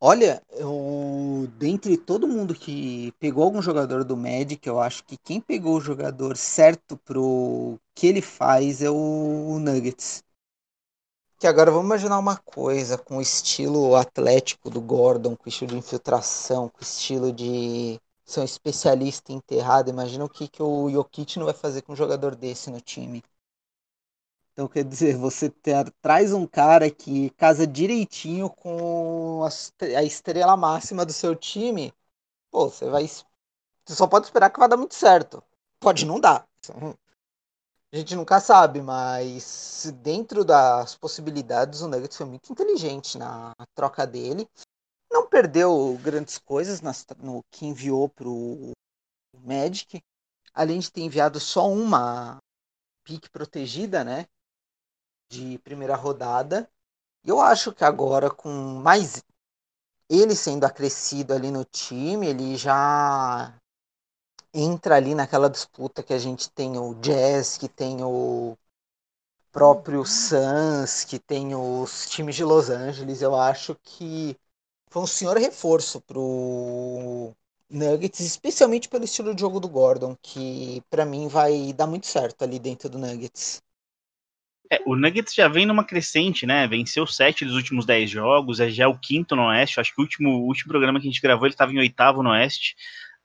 [0.00, 5.40] Olha, eu, dentre todo mundo que pegou algum jogador do Magic, eu acho que quem
[5.40, 10.24] pegou o jogador certo pro que ele faz é o Nuggets.
[11.38, 15.70] Que agora vamos imaginar uma coisa com o estilo atlético do Gordon, com o estilo
[15.70, 19.90] de infiltração, com o estilo de ser um especialista enterrado.
[19.90, 23.22] Imagina o que, que o Jokic não vai fazer com um jogador desse no time.
[24.52, 29.48] Então, quer dizer, você ter, traz um cara que casa direitinho com a,
[29.96, 31.92] a, estrela máxima do seu time,
[32.50, 33.06] pô, você vai.
[33.06, 35.42] Você só pode esperar que vai dar muito certo.
[35.80, 36.46] Pode não dar.
[37.90, 44.06] A gente nunca sabe, mas dentro das possibilidades, o Nuggets foi muito inteligente na troca
[44.06, 44.46] dele.
[45.10, 46.80] Não perdeu grandes coisas
[47.18, 48.72] no que enviou pro
[49.34, 50.02] Magic.
[50.54, 52.38] Além de ter enviado só uma
[53.04, 54.26] pique protegida, né?
[55.28, 56.68] de primeira rodada.
[57.24, 59.22] Eu acho que agora, com mais
[60.08, 63.54] ele sendo acrescido ali no time, ele já
[64.54, 68.56] entra ali naquela disputa que a gente tem o Jazz, que tem o
[69.52, 73.20] próprio Suns, que tem os times de Los Angeles.
[73.20, 74.36] Eu acho que
[74.90, 77.34] foi um senhor reforço pro
[77.70, 82.42] Nuggets, especialmente pelo estilo de jogo do Gordon, que para mim vai dar muito certo
[82.42, 83.62] ali dentro do Nuggets.
[84.70, 86.66] É, o Nuggets já vem numa crescente, né?
[86.66, 89.80] Venceu sete dos últimos dez jogos, é já o quinto no Oeste.
[89.80, 92.22] Acho que o último, o último programa que a gente gravou ele estava em oitavo
[92.22, 92.76] no Oeste.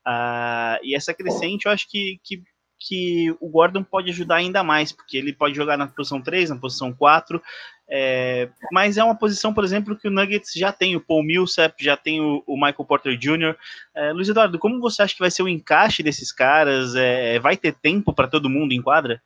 [0.05, 2.43] Uh, e essa crescente eu acho que, que,
[2.87, 6.57] que, o Gordon pode ajudar ainda mais, porque ele pode jogar na posição 3, na
[6.57, 7.41] posição 4.
[7.89, 11.75] É, mas é uma posição, por exemplo, que o Nuggets já tem o Paul Millsap,
[11.83, 13.55] já tem o, o Michael Porter Jr.
[13.95, 16.95] É, Luiz Eduardo, como você acha que vai ser o encaixe desses caras?
[16.95, 19.21] É, vai ter tempo para todo mundo em quadra?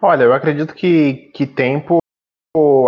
[0.00, 1.98] Olha, eu acredito que, que tempo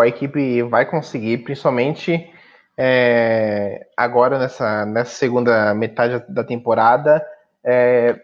[0.02, 2.30] a equipe vai conseguir, principalmente
[2.76, 7.24] é, agora nessa, nessa segunda metade da temporada.
[7.64, 8.20] É,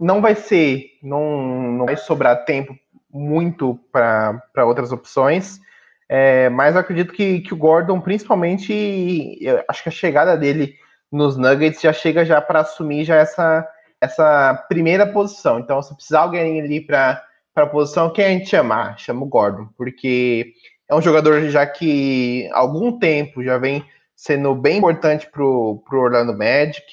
[0.00, 2.74] não vai ser, não, não vai sobrar tempo
[3.12, 5.60] muito para outras opções,
[6.08, 10.74] é, mas eu acredito que, que o Gordon, principalmente, acho que a chegada dele
[11.10, 13.68] nos Nuggets já chega já para assumir já essa,
[14.00, 15.58] essa primeira posição.
[15.58, 17.22] Então, se precisar alguém ali para
[17.54, 18.98] a posição, quem a gente chamar?
[18.98, 20.52] Chama o Gordon, porque
[20.88, 23.84] é um jogador já que há algum tempo já vem
[24.16, 26.84] sendo bem importante para o Orlando Magic.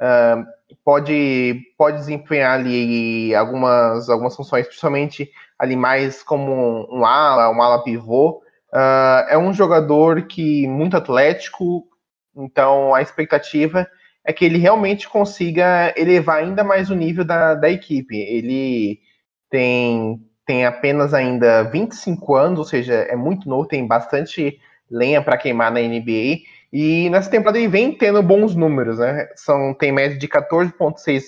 [0.00, 0.44] Uh,
[0.84, 7.82] pode, pode desempenhar ali algumas, algumas funções, principalmente ali mais como um ala, um ala
[7.82, 8.42] pivô.
[8.72, 11.86] Uh, é um jogador que muito atlético,
[12.34, 13.86] então a expectativa
[14.24, 18.16] é que ele realmente consiga elevar ainda mais o nível da, da equipe.
[18.16, 19.00] Ele
[19.50, 24.58] tem, tem apenas ainda 25 anos, ou seja, é muito novo, tem bastante
[24.90, 26.38] lenha para queimar na NBA.
[26.74, 29.28] E nessa temporada ele vem tendo bons números, né?
[29.36, 31.22] São, tem média de 14,6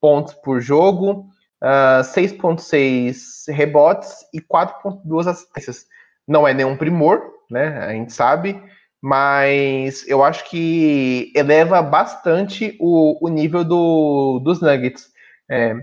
[0.00, 1.22] pontos por jogo,
[1.60, 5.86] uh, ah, 6,6 rebotes e 4,2 assistências.
[6.26, 7.20] Não é nenhum primor,
[7.50, 7.78] né?
[7.78, 8.62] A gente sabe,
[9.02, 15.08] mas eu acho que eleva bastante o, o nível do, dos Nuggets.
[15.50, 15.74] É,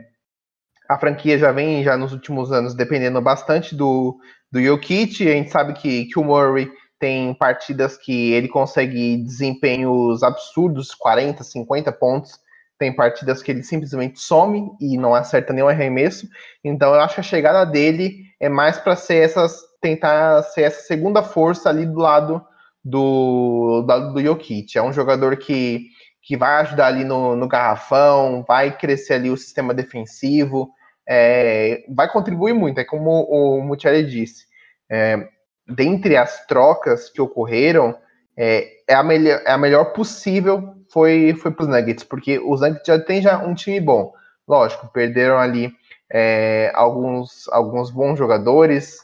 [0.89, 4.17] a franquia já vem, já nos últimos anos, dependendo bastante do,
[4.49, 5.27] do Jokic.
[5.27, 6.71] A gente sabe que, que o Murray
[7.03, 12.39] tem partidas que ele consegue desempenhos absurdos, 40, 50 pontos.
[12.79, 16.25] Tem partidas que ele simplesmente some e não acerta nenhum arremesso.
[16.63, 20.79] Então eu acho que a chegada dele é mais para ser essas tentar ser essa
[20.83, 22.41] segunda força ali do lado
[22.81, 24.77] do, do do Jokic.
[24.77, 25.87] É um jogador que,
[26.21, 30.69] que vai ajudar ali no, no garrafão, vai crescer ali o sistema defensivo,
[31.05, 34.45] é, vai contribuir muito, é como o Mucciari disse.
[34.89, 35.27] É,
[35.67, 37.95] dentre as trocas que ocorreram,
[38.36, 42.62] é, é, a, melhor, é a melhor possível foi, foi para os Nuggets, porque os
[42.62, 44.13] Nuggets já tem já um time bom.
[44.47, 45.73] Lógico, perderam ali
[46.12, 48.97] é, alguns, alguns bons jogadores,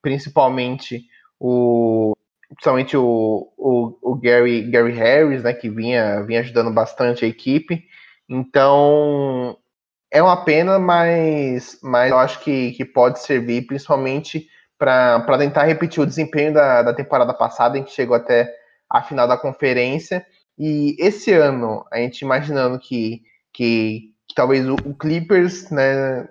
[0.00, 1.04] principalmente
[1.40, 2.14] o,
[2.50, 7.84] principalmente o, o, o, Gary, Gary Harris, né, que vinha, vinha ajudando bastante a equipe.
[8.28, 9.56] Então,
[10.10, 14.46] é uma pena, mas, mas eu acho que, que pode servir principalmente
[14.82, 18.52] para tentar repetir o desempenho da, da temporada passada, em que chegou até
[18.90, 20.26] a final da conferência.
[20.58, 26.26] E esse ano, a gente imaginando que, que, que talvez o, o, Clippers, né,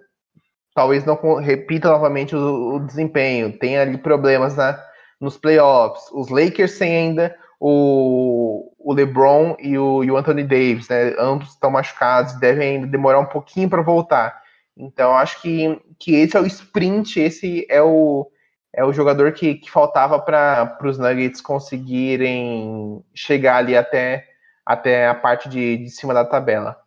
[0.75, 4.77] talvez não repita novamente o, o desempenho, tenha ali problemas na
[5.19, 6.09] nos playoffs.
[6.11, 11.13] Os Lakers têm ainda o, o LeBron e o, e o Anthony Davis, né?
[11.17, 14.41] Ambos estão machucados, devem ainda demorar um pouquinho para voltar.
[14.75, 18.27] Então, acho que, que esse é o sprint, esse é o,
[18.73, 24.27] é o jogador que, que faltava para os Nuggets conseguirem chegar ali até,
[24.65, 26.80] até a parte de, de cima da tabela.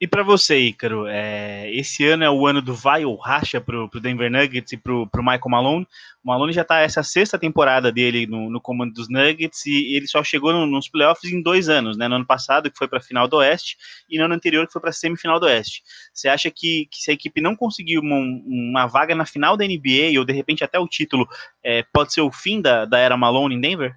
[0.00, 3.82] E para você, Ícaro, é, esse ano é o ano do vai ou racha para
[3.82, 5.88] o Denver Nuggets e para o Michael Malone.
[6.22, 10.06] O Malone já está essa sexta temporada dele no, no, comando dos Nuggets e ele
[10.06, 12.06] só chegou no, nos playoffs em dois anos, né?
[12.06, 13.76] No ano passado, que foi para a final do Oeste,
[14.08, 15.82] e no ano anterior, que foi para a semifinal do Oeste.
[16.14, 19.66] Você acha que, que, se a equipe não conseguir uma, uma, vaga na final da
[19.66, 21.28] NBA ou de repente até o título,
[21.60, 23.96] é, pode ser o fim da, da era Malone em Denver?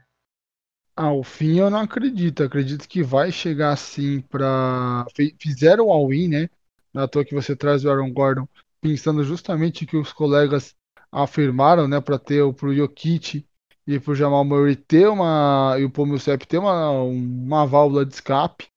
[0.95, 2.43] Ao fim eu não acredito.
[2.43, 5.05] Acredito que vai chegar assim para
[5.39, 6.49] fizeram o all-in, né?
[6.93, 8.47] Na toa que você traz o Aaron Gordon,
[8.81, 10.75] pensando justamente que os colegas
[11.11, 13.45] afirmaram, né, para ter o pro Jokic
[13.85, 18.67] e pro Jamal Murray ter uma e o Millsap ter uma, uma válvula de escape,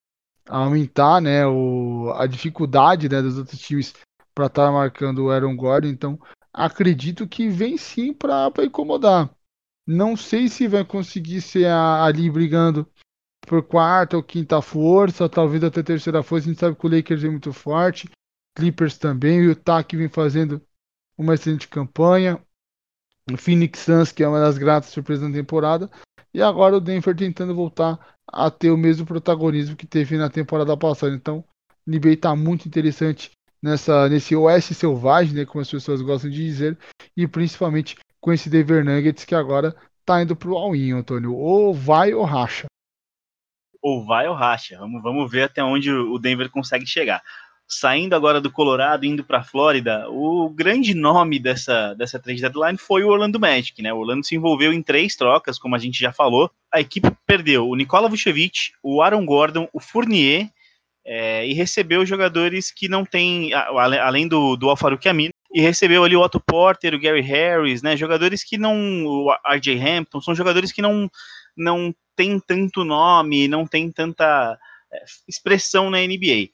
[0.49, 3.95] aumentar, né, o, a dificuldade, né, dos outros times
[4.35, 5.89] para estar tá marcando o Aaron Gordon.
[5.89, 6.19] Então,
[6.53, 9.31] acredito que vem sim para incomodar.
[9.87, 12.89] Não sei se vai conseguir ser ali brigando
[13.47, 16.49] por quarta ou quinta força, talvez até terceira força.
[16.49, 18.09] A gente sabe que o Lakers é muito forte,
[18.57, 20.63] Clippers também, o Utah que vem fazendo
[21.19, 22.41] uma excelente campanha,
[23.31, 25.91] o Phoenix Suns que é uma das gratas surpresas da temporada,
[26.33, 30.77] e agora o Denver tentando voltar a ter o mesmo protagonismo que teve na temporada
[30.77, 31.15] passada.
[31.15, 31.45] Então,
[31.87, 33.31] o NBA está muito interessante
[33.63, 36.79] nessa nesse oeste selvagem, né, como as pessoas gostam de dizer,
[37.17, 41.35] e principalmente com esse Denver Nuggets que agora tá indo pro all-in, Antônio.
[41.35, 42.65] Ou vai ou racha.
[43.83, 44.79] Ou vai ou racha.
[44.79, 47.23] Vamos, vamos ver até onde o Denver consegue chegar.
[47.69, 52.79] Saindo agora do Colorado, indo para a Flórida, o grande nome dessa, dessa trade deadline
[52.79, 53.93] foi o Orlando Magic, né?
[53.93, 56.51] O Orlando se envolveu em três trocas, como a gente já falou.
[56.73, 60.49] A equipe perdeu o Nikola Vucevic, o Aaron Gordon, o Fournier
[61.05, 65.11] é, e recebeu jogadores que não têm, além do, do Alfaruque
[65.55, 67.97] e recebeu ali o Otto Porter, o Gary Harris, né?
[67.97, 69.07] Jogadores que não.
[69.07, 71.09] O RJ Hampton, são jogadores que não,
[71.57, 74.59] não tem tanto nome, não tem tanta
[74.93, 76.49] é, expressão na NBA.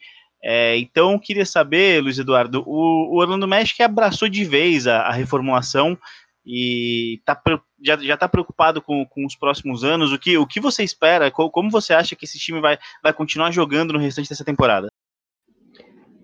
[0.45, 5.13] É, então, queria saber, Luiz Eduardo, o, o Orlando Magic abraçou de vez a, a
[5.13, 5.99] reformulação
[6.45, 7.41] e tá,
[7.83, 10.13] já está preocupado com, com os próximos anos.
[10.13, 11.31] O que, o que você espera?
[11.31, 14.91] Como você acha que esse time vai, vai continuar jogando no restante dessa temporada?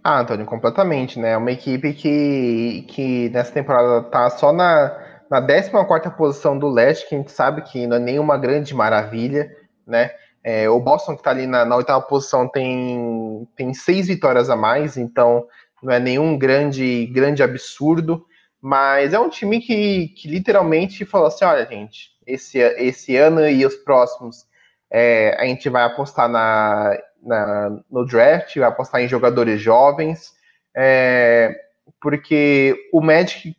[0.09, 1.32] Ah, Antônio, completamente, né?
[1.32, 4.96] É uma equipe que, que nessa temporada tá só na,
[5.28, 9.50] na 14 posição do leste, que a gente sabe que não é nenhuma grande maravilha,
[9.84, 10.12] né?
[10.44, 14.54] É, o Boston, que está ali na, na, oitava posição, tem, tem seis vitórias a
[14.54, 15.44] mais, então
[15.82, 18.24] não é nenhum grande, grande absurdo,
[18.62, 23.66] mas é um time que, que literalmente falou assim: olha, gente, esse, esse ano e
[23.66, 24.46] os próximos
[24.88, 26.96] é, a gente vai apostar na,
[27.27, 30.33] na, no draft, apostar em jogadores jovens,
[30.74, 31.55] é,
[32.01, 33.57] porque o Magic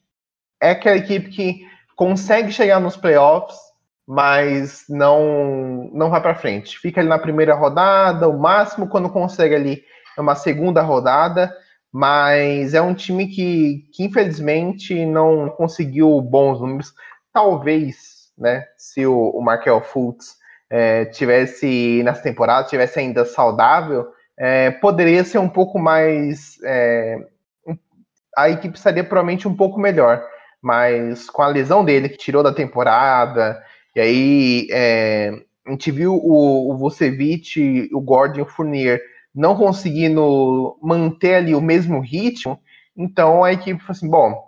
[0.61, 3.57] é aquela equipe que consegue chegar nos playoffs,
[4.07, 6.80] mas não não vai para frente.
[6.80, 9.84] Fica ali na primeira rodada, o máximo quando consegue ali
[10.18, 11.53] é uma segunda rodada,
[11.91, 16.93] mas é um time que, que infelizmente não conseguiu bons números.
[17.34, 20.38] Talvez, né, se o, o Markel Fultz
[20.70, 24.07] é, tivesse nessa temporada, tivesse ainda saudável,
[24.38, 26.57] é, poderia ser um pouco mais.
[26.63, 27.18] É,
[28.38, 30.24] a equipe estaria provavelmente um pouco melhor,
[30.61, 33.61] mas com a lesão dele, que tirou da temporada,
[33.95, 35.32] e aí é,
[35.65, 39.01] a gente viu o, o Vucevic, o Gordon o Fournier
[39.34, 42.59] não conseguindo manter ali o mesmo ritmo,
[42.95, 44.47] então a equipe falou assim: bom,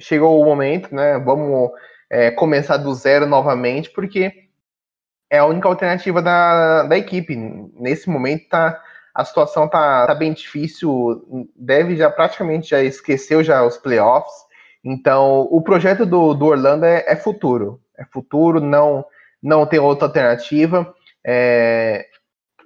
[0.00, 1.18] chegou o momento, né?
[1.18, 1.70] Vamos
[2.10, 4.45] é, começar do zero novamente, porque
[5.30, 7.36] é a única alternativa da, da equipe.
[7.74, 8.80] Nesse momento tá,
[9.14, 14.34] a situação tá, tá bem difícil, deve já praticamente já esqueceu já os playoffs.
[14.84, 17.80] Então, o projeto do, do Orlando é, é futuro.
[17.98, 19.04] É futuro, não,
[19.42, 20.94] não tem outra alternativa.
[21.26, 22.06] É,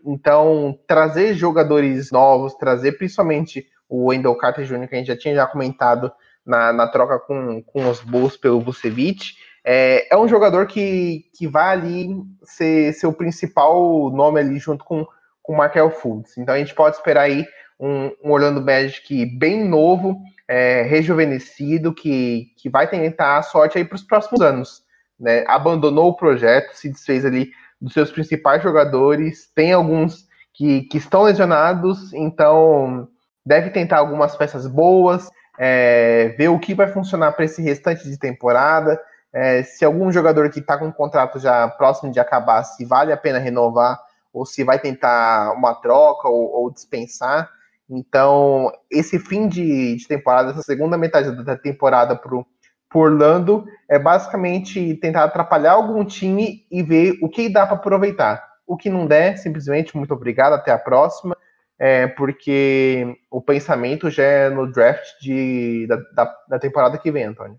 [0.04, 5.34] então, trazer jogadores novos, trazer principalmente o Wendell Carter Jr., que a gente já tinha
[5.34, 6.12] já comentado
[6.44, 9.34] na, na troca com, com os Bulls pelo Vucevic,
[9.64, 15.06] é, é um jogador que, que vai ali ser, o principal nome ali junto com
[15.46, 16.38] o Markel Fultz.
[16.38, 17.44] Então a gente pode esperar aí
[17.78, 23.84] um, um Orlando Magic bem novo, é, rejuvenescido, que, que vai tentar a sorte aí
[23.84, 24.82] para os próximos anos.
[25.18, 25.44] Né?
[25.46, 27.50] Abandonou o projeto, se desfez ali
[27.80, 33.08] dos seus principais jogadores, tem alguns que, que estão lesionados, então
[33.44, 38.18] deve tentar algumas peças boas, é, ver o que vai funcionar para esse restante de
[38.18, 39.00] temporada,
[39.33, 43.12] é, se algum jogador que está com um contrato já próximo de acabar, se vale
[43.12, 44.01] a pena renovar
[44.33, 47.51] ou se vai tentar uma troca ou, ou dispensar.
[47.89, 52.47] Então, esse fim de, de, temporada, essa segunda metade da temporada para o
[52.95, 58.49] Orlando, é basicamente tentar atrapalhar algum time e ver o que dá para aproveitar.
[58.66, 61.37] O que não der, simplesmente muito obrigado, até a próxima,
[61.78, 67.24] é, porque o pensamento já é no draft de, da, da, da temporada que vem,
[67.24, 67.59] Antônio.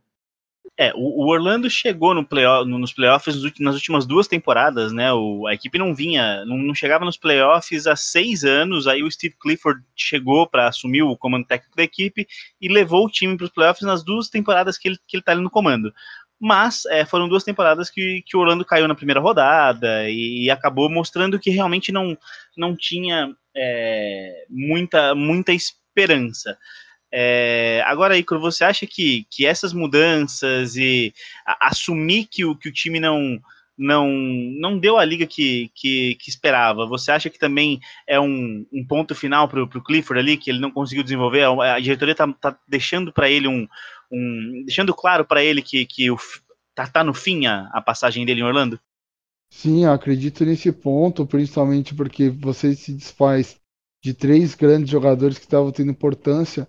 [0.77, 2.27] É, o, Orlando chegou no
[2.65, 5.11] nos playoffs nas últimas duas temporadas, né?
[5.13, 8.87] O, a equipe não vinha, não, não, chegava nos playoffs há seis anos.
[8.87, 12.27] Aí o Steve Clifford chegou para assumir o comando técnico da equipe
[12.59, 15.33] e levou o time para os playoffs nas duas temporadas que ele, que ele tá
[15.33, 15.93] ali no comando.
[16.39, 20.49] Mas é, foram duas temporadas que, que o Orlando caiu na primeira rodada e, e
[20.49, 22.17] acabou mostrando que realmente não,
[22.57, 26.57] não tinha é, muita, muita esperança.
[27.13, 31.13] É, agora, Icaro, você acha que, que essas mudanças e
[31.45, 33.39] a, assumir que o, que o time não,
[33.77, 38.65] não, não deu a liga que, que, que esperava, você acha que também é um,
[38.71, 41.43] um ponto final para o Clifford ali, que ele não conseguiu desenvolver?
[41.43, 43.67] A, diretoria está tá deixando para ele um,
[44.09, 44.63] um.
[44.65, 46.17] deixando claro para ele que, que o,
[46.73, 48.79] tá, tá no fim a, a passagem dele em Orlando?
[49.49, 53.59] Sim, acredito nesse ponto, principalmente porque você se desfaz
[54.01, 56.65] de três grandes jogadores que estavam tendo importância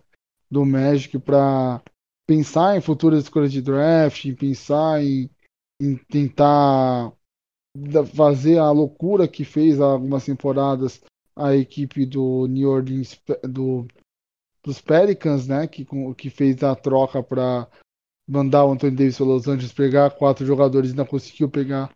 [0.53, 1.83] do Magic para
[2.27, 5.31] pensar em futuras escolhas de draft, em pensar em,
[5.81, 7.11] em tentar
[8.15, 11.03] fazer a loucura que fez há algumas temporadas
[11.35, 13.89] a equipe do New Orleans do,
[14.63, 15.87] dos Pelicans, né, que,
[16.19, 17.67] que fez a troca para
[18.29, 21.91] mandar o Anthony Davis para Los Angeles pegar quatro jogadores e ainda conseguiu pegar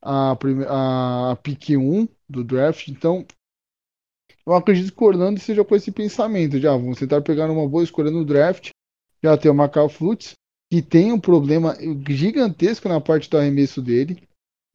[0.00, 2.86] a, a, a pick 1 do draft.
[2.86, 3.26] Então,
[4.46, 6.60] eu acredito que o Orlando seja com esse pensamento.
[6.60, 8.70] Já vamos tentar pegar uma boa escolha no draft.
[9.22, 10.34] Já tem o Macau Flutz,
[10.70, 11.76] que tem um problema
[12.08, 14.22] gigantesco na parte do arremesso dele.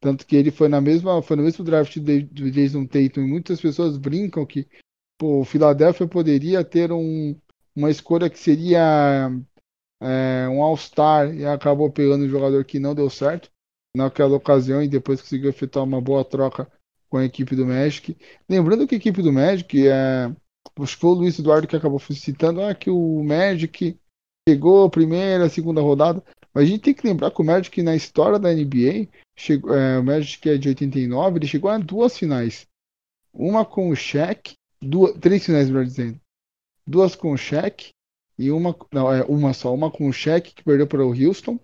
[0.02, 3.22] Tanto que ele foi na mesma, foi no mesmo draft do Jason Tatum.
[3.22, 4.68] E muitas pessoas brincam que
[5.18, 7.36] pô, o Philadelphia poderia ter um,
[7.74, 9.32] uma escolha que seria
[10.02, 13.50] é, um All-Star e acabou pegando um jogador que não deu certo
[13.96, 16.70] naquela ocasião e depois conseguiu efetuar uma boa troca
[17.12, 18.18] com a equipe do Magic.
[18.48, 20.32] Lembrando que a equipe do Magic, é,
[20.80, 24.00] acho que foi o Luiz Eduardo que acabou citando ah, que o Magic
[24.48, 26.24] chegou a primeira, segunda rodada.
[26.54, 30.00] Mas a gente tem que lembrar que o Magic na história da NBA, chegou, é,
[30.00, 32.66] o Magic é de 89, ele chegou a duas finais.
[33.34, 36.20] Uma com o Shaq, duas, três finais, melhor dizendo.
[36.88, 37.90] Duas com o Shaq
[38.40, 41.60] e uma, não, é uma só, uma com o Shaq que perdeu para o Houston.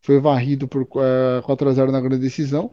[0.00, 2.70] Foi varrido por é, 4 a 0 na grande decisão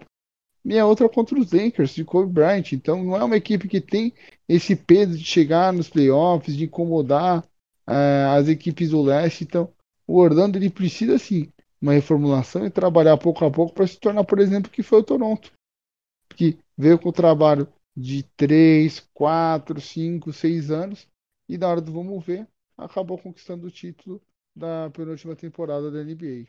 [0.66, 2.72] e a outra contra os Lakers de Kobe Bryant.
[2.74, 4.12] Então não é uma equipe que tem
[4.50, 7.48] esse peso de chegar nos playoffs, de incomodar
[7.88, 9.44] é, as equipes do leste.
[9.44, 9.72] Então
[10.08, 14.24] o Orlando ele precisa sim uma reformulação e trabalhar pouco a pouco para se tornar,
[14.24, 15.52] por exemplo, que foi o Toronto,
[16.36, 21.08] que veio com o trabalho de 3, 4, 5, 6 anos
[21.48, 22.48] e na hora do vamos ver
[22.78, 24.22] acabou conquistando o título
[24.56, 26.48] da penúltima temporada da NBA.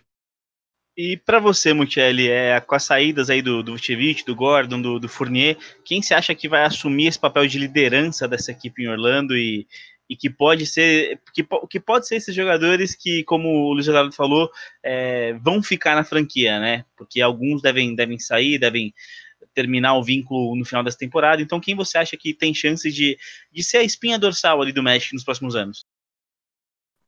[0.97, 4.99] E para você, Mutelli, é, com as saídas aí do, do Vucevic, do Gordon, do,
[4.99, 8.89] do Fournier, quem você acha que vai assumir esse papel de liderança dessa equipe em
[8.89, 9.67] Orlando e,
[10.09, 14.13] e que pode ser que, que pode ser esses jogadores que, como o Luiz Eduardo
[14.13, 14.51] falou,
[14.83, 16.87] é, vão ficar na franquia, né?
[16.97, 18.95] Porque alguns devem, devem sair, devem
[19.55, 21.43] terminar o vínculo no final dessa temporada.
[21.43, 23.19] Então, quem você acha que tem chance de,
[23.53, 25.85] de ser a espinha dorsal ali do México nos próximos anos?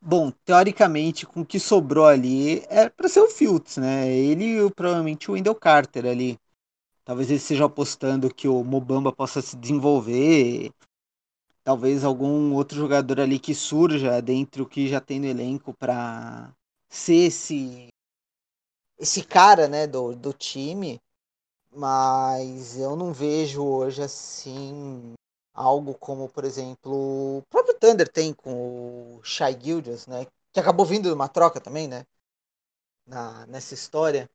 [0.00, 4.08] Bom, teoricamente, com o que sobrou ali é para ser o Fields, né?
[4.08, 6.38] Ele e provavelmente o Wendell Carter ali.
[7.04, 10.70] Talvez ele esteja apostando que o Mobamba possa se desenvolver.
[11.64, 16.52] Talvez algum outro jogador ali que surja dentro que já tem no elenco para
[16.88, 17.88] ser esse
[18.98, 21.00] esse cara, né, do, do time.
[21.74, 25.14] Mas eu não vejo hoje assim
[25.58, 30.26] algo como, por exemplo, o próprio Thunder tem com o Shai Gildas, né?
[30.52, 32.04] Que acabou vindo de uma troca também, né?
[33.06, 34.28] Na, nessa história.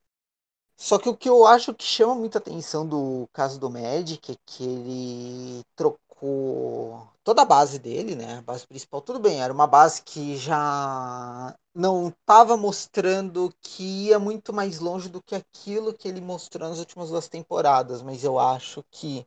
[0.77, 4.37] Só que o que eu acho que chama muita atenção do caso do Magic é
[4.45, 8.39] que ele trocou toda a base dele, né?
[8.39, 14.19] A base principal, tudo bem, era uma base que já não estava mostrando que ia
[14.19, 18.39] muito mais longe do que aquilo que ele mostrou nas últimas duas temporadas, mas eu
[18.39, 19.25] acho que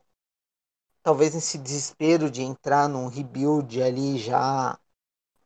[1.07, 4.77] talvez nesse desespero de entrar num rebuild ali já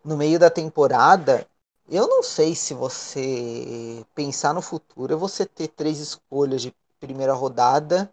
[0.03, 1.47] no meio da temporada,
[1.87, 7.33] eu não sei se você pensar no futuro é você ter três escolhas de primeira
[7.33, 8.11] rodada,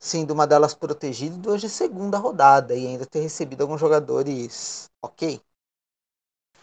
[0.00, 4.90] sendo uma delas protegida e duas de segunda rodada, e ainda ter recebido alguns jogadores
[5.00, 5.40] ok,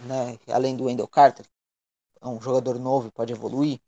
[0.01, 0.38] né?
[0.49, 1.45] Além do Wendell Carter,
[2.20, 3.80] é um jogador novo pode evoluir.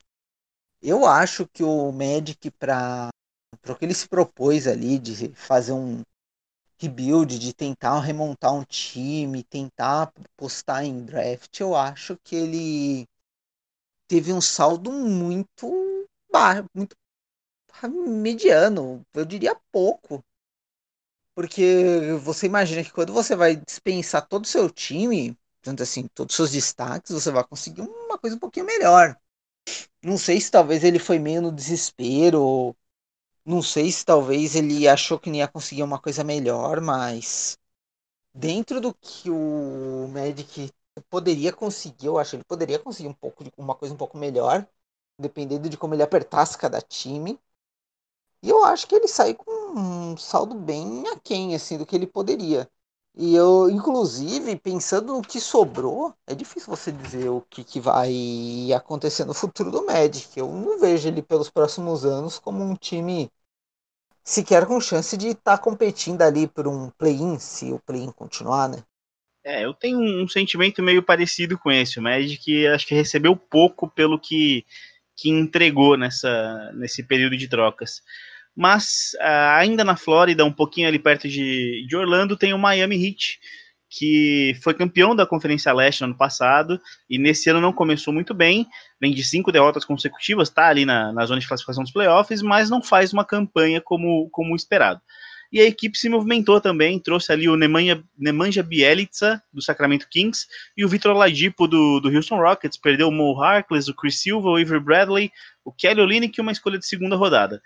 [0.80, 3.10] Eu acho que o Magic para
[3.68, 6.02] o que ele se propôs ali de fazer um,
[6.84, 13.06] rebuild, de tentar remontar um time, tentar postar em draft, eu acho que ele
[14.08, 16.96] teve um saldo muito baixo, muito
[18.20, 20.22] mediano, eu diria pouco.
[21.34, 26.32] Porque você imagina que quando você vai dispensar todo o seu time, tanto assim, todos
[26.32, 29.16] os seus destaques, você vai conseguir uma coisa um pouquinho melhor.
[30.02, 32.76] Não sei se talvez ele foi meio no desespero,
[33.44, 37.58] não sei se talvez ele achou que não ia conseguir uma coisa melhor, mas
[38.34, 40.72] dentro do que o Magic
[41.10, 44.18] poderia conseguir, eu acho que ele poderia conseguir um pouco de uma coisa um pouco
[44.18, 44.66] melhor,
[45.18, 47.38] dependendo de como ele apertasse cada time.
[48.42, 52.06] E eu acho que ele sai com um saldo bem aquém assim do que ele
[52.06, 52.70] poderia.
[53.16, 58.72] E eu, inclusive, pensando no que sobrou, é difícil você dizer o que, que vai
[58.74, 60.36] acontecer no futuro do Magic.
[60.36, 63.30] Eu não vejo ele pelos próximos anos como um time
[64.24, 68.68] sequer com chance de estar tá competindo ali por um play-in, se o play-in continuar,
[68.68, 68.82] né?
[69.44, 71.98] É, eu tenho um sentimento meio parecido com esse.
[71.98, 74.64] O Magic acho que recebeu pouco pelo que,
[75.14, 78.02] que entregou nessa, nesse período de trocas.
[78.56, 83.04] Mas uh, ainda na Flórida, um pouquinho ali perto de, de Orlando, tem o Miami
[83.04, 83.38] Heat,
[83.90, 88.34] que foi campeão da Conferência Leste no ano passado e nesse ano não começou muito
[88.34, 88.66] bem,
[89.00, 92.68] vem de cinco derrotas consecutivas, está ali na, na zona de classificação dos playoffs, mas
[92.68, 95.00] não faz uma campanha como, como esperado.
[95.52, 100.46] E a equipe se movimentou também, trouxe ali o Nemanja, Nemanja Bielitsa, do Sacramento Kings,
[100.76, 104.48] e o Vitor Ladipo, do, do Houston Rockets, perdeu o Mo Harkless, o Chris Silva,
[104.48, 105.30] o Avery Bradley,
[105.64, 107.62] o Kelly Olynyk e uma escolha de segunda rodada.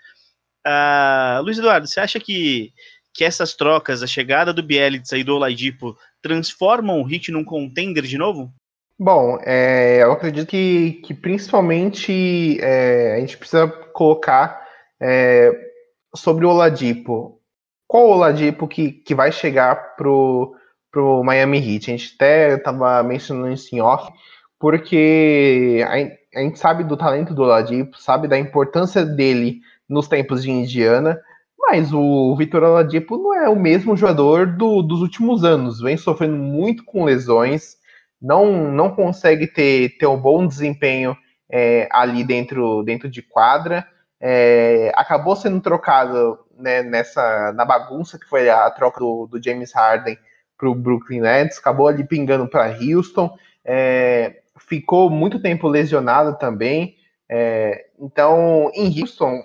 [0.69, 2.71] Uh, Luiz Eduardo, você acha que,
[3.11, 8.03] que essas trocas, a chegada do Bielitsa e do Oladipo, transformam o Heat num contender
[8.03, 8.53] de novo?
[8.99, 14.63] Bom, é, eu acredito que, que principalmente é, a gente precisa colocar
[15.01, 15.51] é,
[16.15, 17.41] sobre o Oladipo.
[17.87, 20.53] Qual o Oladipo que, que vai chegar pro,
[20.91, 21.89] pro Miami Heat?
[21.89, 24.11] A gente até estava mencionando isso em off,
[24.59, 30.43] porque a, a gente sabe do talento do Oladipo, sabe da importância dele nos tempos
[30.43, 31.19] de Indiana,
[31.57, 35.81] mas o Vitor Oladipo não é o mesmo jogador do, dos últimos anos.
[35.81, 37.75] Vem sofrendo muito com lesões,
[38.21, 41.15] não, não consegue ter, ter um bom desempenho
[41.51, 43.85] é, ali dentro, dentro de quadra.
[44.21, 49.73] É, acabou sendo trocado né, nessa na bagunça que foi a troca do, do James
[49.73, 50.17] Harden
[50.57, 53.33] para o Brooklyn Nets, acabou ali pingando para Houston,
[53.63, 56.95] é, ficou muito tempo lesionado também.
[57.29, 59.41] É, então, em Houston,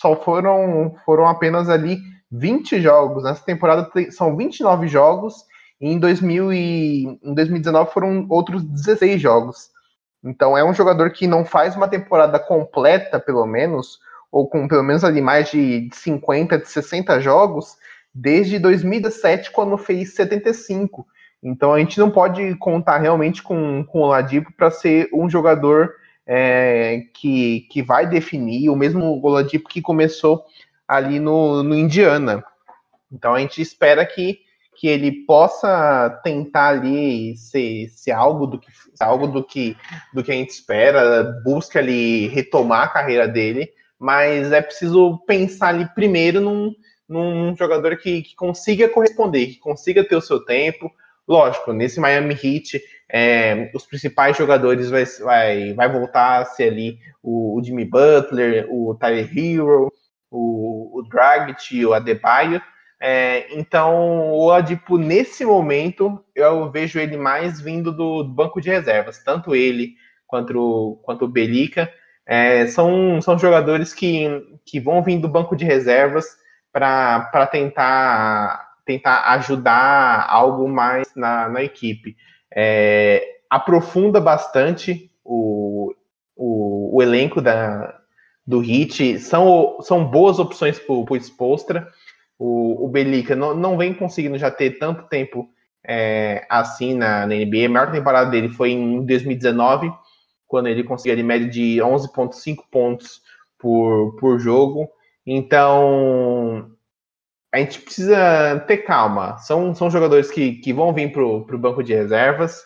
[0.00, 1.98] só foram, foram apenas ali
[2.30, 3.24] 20 jogos.
[3.24, 5.44] Nessa temporada são 29 jogos,
[5.80, 9.70] e em, 2000 e, em 2019 foram outros 16 jogos.
[10.24, 13.98] Então é um jogador que não faz uma temporada completa, pelo menos,
[14.30, 17.76] ou com pelo menos ali mais de 50, de 60 jogos,
[18.14, 21.06] desde 2017, quando fez 75.
[21.42, 25.94] Então a gente não pode contar realmente com, com o Ladipo para ser um jogador
[26.26, 30.44] é, que, que vai definir, o mesmo Oladipo que começou
[30.86, 32.44] ali no, no Indiana.
[33.12, 34.40] Então a gente espera que,
[34.74, 38.68] que ele possa tentar ali ser, ser algo do que
[38.98, 39.76] algo do que
[40.12, 45.68] do que a gente espera, busca ali retomar a carreira dele, mas é preciso pensar
[45.68, 46.74] ali primeiro num,
[47.08, 50.90] num jogador que, que consiga corresponder, que consiga ter o seu tempo.
[51.26, 56.98] Lógico, nesse Miami Heat, é, os principais jogadores vai, vai, vai voltar a ser ali
[57.22, 59.92] o, o Jimmy Butler, o Tyler Hero,
[60.30, 62.60] o, o Dragic, o Adebayo.
[63.00, 68.70] É, então, o Adipo, nesse momento, eu vejo ele mais vindo do, do banco de
[68.70, 69.22] reservas.
[69.22, 69.94] Tanto ele
[70.26, 71.92] quanto, o, quanto o Belica
[72.26, 74.28] é, são, são jogadores que,
[74.64, 76.26] que vão vir do banco de reservas
[76.72, 82.16] para tentar, tentar ajudar algo mais na, na equipe.
[82.58, 85.94] É, aprofunda bastante o,
[86.34, 88.00] o, o elenco da,
[88.46, 89.18] do Hit.
[89.18, 91.86] São, são boas opções para o Spolstra.
[92.38, 95.48] O, o Belica não, não vem conseguindo já ter tanto tempo
[95.86, 97.66] é, assim na, na, NBA.
[97.66, 99.92] A maior temporada dele foi em 2019,
[100.46, 103.20] quando ele conseguiu ali média de 11,5 pontos
[103.58, 104.88] por, por jogo.
[105.26, 106.70] Então,
[107.56, 109.38] a gente precisa ter calma.
[109.38, 112.62] São, são jogadores que, que vão vir para o banco de reservas.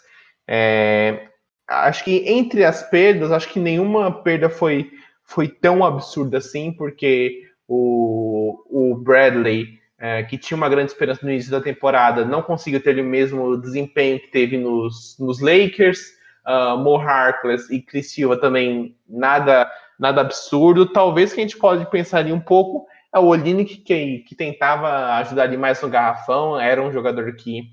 [0.49, 1.28] É,
[1.68, 4.91] acho que entre as perdas, acho que nenhuma perda foi
[5.22, 11.30] foi tão absurda assim, porque o, o Bradley, é, que tinha uma grande esperança no
[11.30, 16.18] início da temporada, não conseguiu ter o mesmo desempenho que teve nos, nos Lakers.
[16.45, 19.70] Uh, Mo Harkless e Chris Silva também nada
[20.01, 20.86] nada absurdo.
[20.86, 25.44] Talvez que a gente pode pensar um pouco é o Olinick que, que tentava ajudar
[25.44, 27.64] ali mais no garrafão, era um jogador que,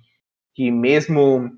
[0.56, 1.52] que mesmo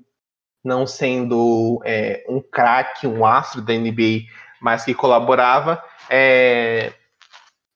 [0.62, 4.26] não sendo é, um craque, um astro da NBA,
[4.60, 6.92] mas que colaborava, é,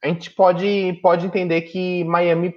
[0.02, 2.55] a gente pode, pode entender que Miami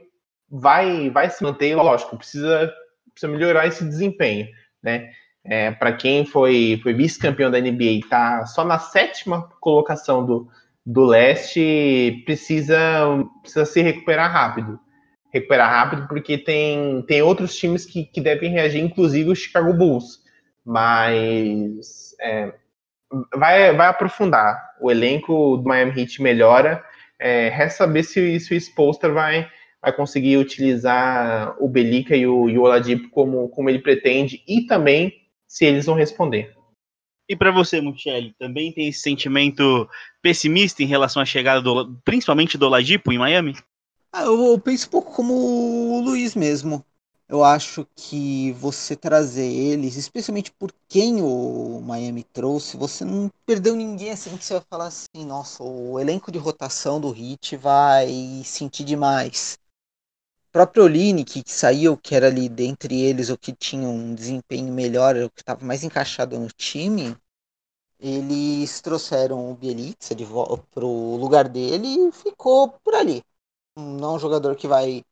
[0.49, 2.73] vai, vai se manter, lógico, precisa,
[3.13, 4.47] precisa melhorar esse desempenho,
[4.83, 5.09] né?
[5.45, 10.49] É, Para quem foi, foi vice-campeão da NBA, tá só na sétima colocação do,
[10.89, 12.79] do leste, precisa,
[13.41, 14.79] precisa se recuperar rápido.
[15.33, 20.21] Recuperar rápido porque tem, tem outros times que, que devem reagir, inclusive o Chicago Bulls.
[20.65, 22.53] Mas é,
[23.35, 24.75] vai, vai aprofundar.
[24.79, 26.81] O elenco do Miami Heat melhora.
[27.19, 29.45] É, resta saber se, se o Spolster vai,
[29.81, 34.65] vai conseguir utilizar o Belica e o, e o Oladipo como, como ele pretende e
[34.65, 35.11] também
[35.45, 36.56] se eles vão responder.
[37.29, 39.87] E para você, Muchelli, também tem esse sentimento
[40.21, 43.55] pessimista em relação à chegada do, principalmente do Oladipo em Miami?
[44.11, 46.83] Ah, eu penso um pouco como o Luiz mesmo
[47.29, 53.75] eu acho que você trazer eles, especialmente por quem o Miami trouxe, você não perdeu
[53.75, 58.07] ninguém assim que você vai falar assim, nossa, o elenco de rotação do Hit vai
[58.45, 59.59] sentir demais.
[60.57, 65.15] Próprio Olinick, que saiu, que era ali dentre eles o que tinha um desempenho melhor,
[65.15, 67.15] o que estava mais encaixado no time,
[67.99, 70.25] eles trouxeram o Bielitsa de
[70.71, 73.21] pro lugar dele e ficou por ali.
[73.77, 75.03] Não é um jogador que vai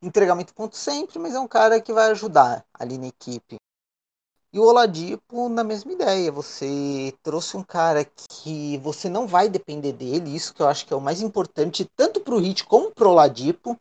[0.00, 3.56] entregar muito ponto sempre, mas é um cara que vai ajudar ali na equipe.
[4.52, 9.92] E o Oladipo, na mesma ideia, você trouxe um cara que você não vai depender
[9.92, 12.92] dele, isso que eu acho que é o mais importante, tanto para o Hit como
[12.92, 13.76] para o Oladipo,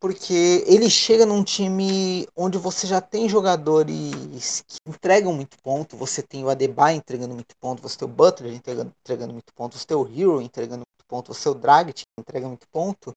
[0.00, 6.22] porque ele chega num time onde você já tem jogadores que entregam muito ponto, você
[6.22, 9.86] tem o Adebayo entregando muito ponto, você tem o Butler entregando, entregando muito ponto, você
[9.86, 13.12] tem o Hero entregando muito ponto, você tem o Dragic entrega muito ponto,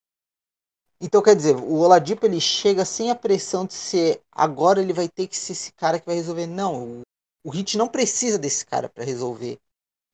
[1.04, 5.08] então, quer dizer, o Oladipo ele chega sem a pressão de ser agora ele vai
[5.08, 6.46] ter que ser esse cara que vai resolver.
[6.46, 7.02] Não, o,
[7.44, 9.58] o Hit não precisa desse cara para resolver.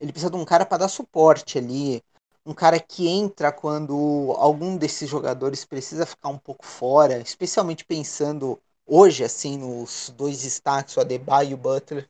[0.00, 2.00] Ele precisa de um cara para dar suporte ali,
[2.48, 8.58] um cara que entra quando algum desses jogadores precisa ficar um pouco fora, especialmente pensando
[8.86, 12.08] hoje assim nos dois destaques, o Adebayo e o Butler.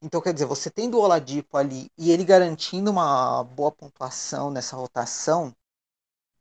[0.00, 4.76] Então, quer dizer, você tendo o Oladipo ali e ele garantindo uma boa pontuação nessa
[4.76, 5.52] rotação,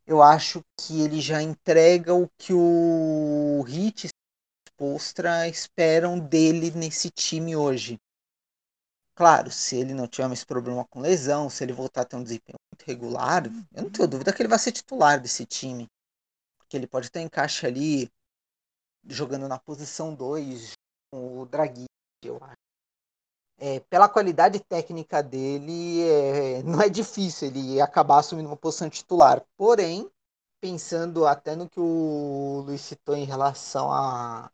[0.06, 4.10] eu acho que ele já entrega o que o Hit
[4.78, 7.98] Postra esperam dele nesse time hoje.
[9.18, 12.22] Claro, se ele não tiver mais problema com lesão, se ele voltar a ter um
[12.22, 15.88] desempenho muito regular, eu não tenho dúvida que ele vai ser titular desse time.
[16.60, 18.12] Porque ele pode ter encaixe ali
[19.04, 20.74] jogando na posição 2
[21.10, 21.86] com o Draghi,
[22.24, 22.58] eu acho.
[23.58, 29.44] É, pela qualidade técnica dele, é, não é difícil ele acabar assumindo uma posição titular.
[29.58, 30.08] Porém,
[30.62, 34.52] pensando até no que o Luiz citou em relação a,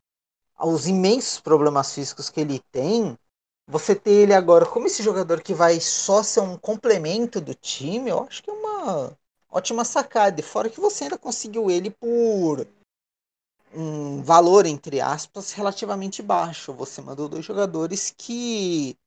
[0.55, 3.18] aos imensos problemas físicos que ele tem,
[3.68, 8.09] você ter ele agora como esse jogador que vai só ser um complemento do time,
[8.09, 9.18] eu acho que é uma
[9.49, 10.39] ótima sacada.
[10.39, 12.68] E fora que você ainda conseguiu ele por
[13.74, 16.74] um valor, entre aspas, relativamente baixo.
[16.74, 18.97] Você mandou dois jogadores que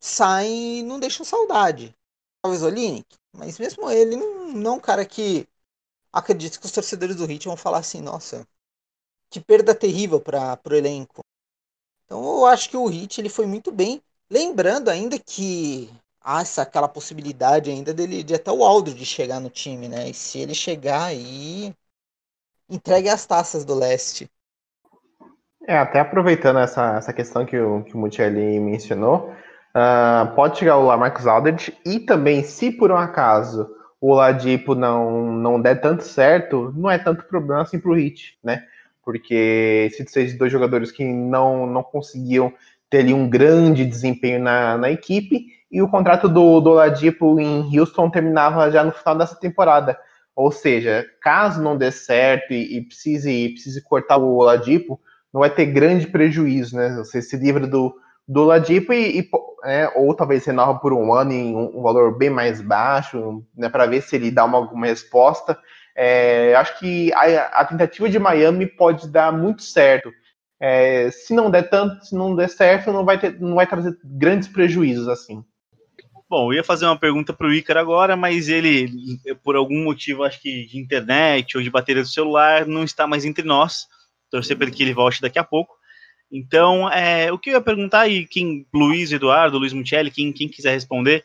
[0.00, 1.94] saem e não deixam saudade.
[2.42, 5.46] Talvez o Linick, mas mesmo ele não, é um cara que
[6.12, 8.46] acredito que os torcedores do Heat vão falar assim, nossa,
[9.30, 11.21] que perda terrível para o elenco.
[12.12, 14.02] Então eu acho que o Hit ele foi muito bem.
[14.30, 15.88] Lembrando ainda que
[16.22, 20.10] há essa, aquela possibilidade ainda dele de até o Aldridge chegar no time, né?
[20.10, 21.72] E se ele chegar aí,
[22.68, 24.28] entregue as taças do leste.
[25.66, 29.30] É, até aproveitando essa, essa questão que o, que o Muchelli mencionou,
[29.74, 35.32] uh, pode chegar o Lamarcus Aldridge e também, se por um acaso o Ladipo não,
[35.32, 38.66] não der tanto certo, não é tanto problema assim pro Hit, né?
[39.04, 42.52] Porque se de dois jogadores que não, não conseguiam
[42.88, 47.78] ter ali um grande desempenho na, na equipe, e o contrato do, do Oladipo em
[47.78, 49.98] Houston terminava já no final dessa temporada.
[50.36, 55.00] Ou seja, caso não dê certo e, e precise, precise cortar o Oladipo,
[55.32, 56.94] não vai ter grande prejuízo, né?
[56.96, 57.94] Você se livra do,
[58.28, 59.30] do Oladipo e, e
[59.64, 63.68] é, ou talvez renova por um ano em um, um valor bem mais baixo, né,
[63.68, 65.58] para ver se ele dá uma, alguma resposta.
[65.96, 70.10] É, acho que a, a, tentativa de Miami pode dar muito certo.
[70.60, 73.98] É, se não der tanto, se não der certo, não vai, ter, não vai trazer
[74.04, 75.44] grandes prejuízos assim.
[76.30, 78.88] Bom, eu ia fazer uma pergunta para o Ícaro agora, mas ele,
[79.44, 83.26] por algum motivo, acho que de internet ou de bateria do celular, não está mais
[83.26, 83.86] entre nós.
[84.30, 85.74] Torcer para que ele volte daqui a pouco.
[86.30, 90.48] Então, é, o que eu ia perguntar, e quem, Luiz Eduardo, Luiz Mucelli, quem, quem
[90.48, 91.22] quiser responder,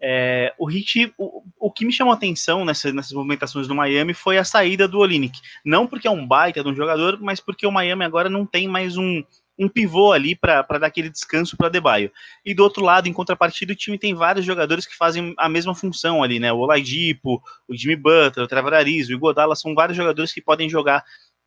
[0.00, 4.14] é, o Hit, o, o, que me chamou a atenção nessa, nessas movimentações do Miami
[4.14, 5.40] foi a saída do Olinick.
[5.64, 8.68] Não porque é um baita de um jogador, mas porque o Miami agora não tem
[8.68, 9.24] mais um,
[9.58, 12.12] um pivô ali para dar aquele descanso para Debaio.
[12.44, 15.74] E do outro lado, em contrapartida, o time tem vários jogadores que fazem a mesma
[15.74, 16.52] função ali, né?
[16.52, 20.68] O Oladipo, o Jimmy Butler, o Trevor Ariza, o Igodala, são vários jogadores que podem
[20.68, 21.04] jogar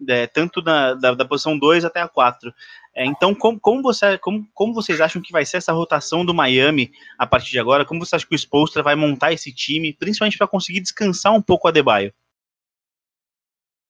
[0.08, 2.54] é, tanto na, da, da posição 2 até a 4.
[2.94, 6.34] É, então, como, como, você, como, como vocês acham que vai ser essa rotação do
[6.34, 7.86] Miami a partir de agora?
[7.86, 11.42] Como você acha que o Spolstra vai montar esse time, principalmente para conseguir descansar um
[11.42, 12.14] pouco a Debaio?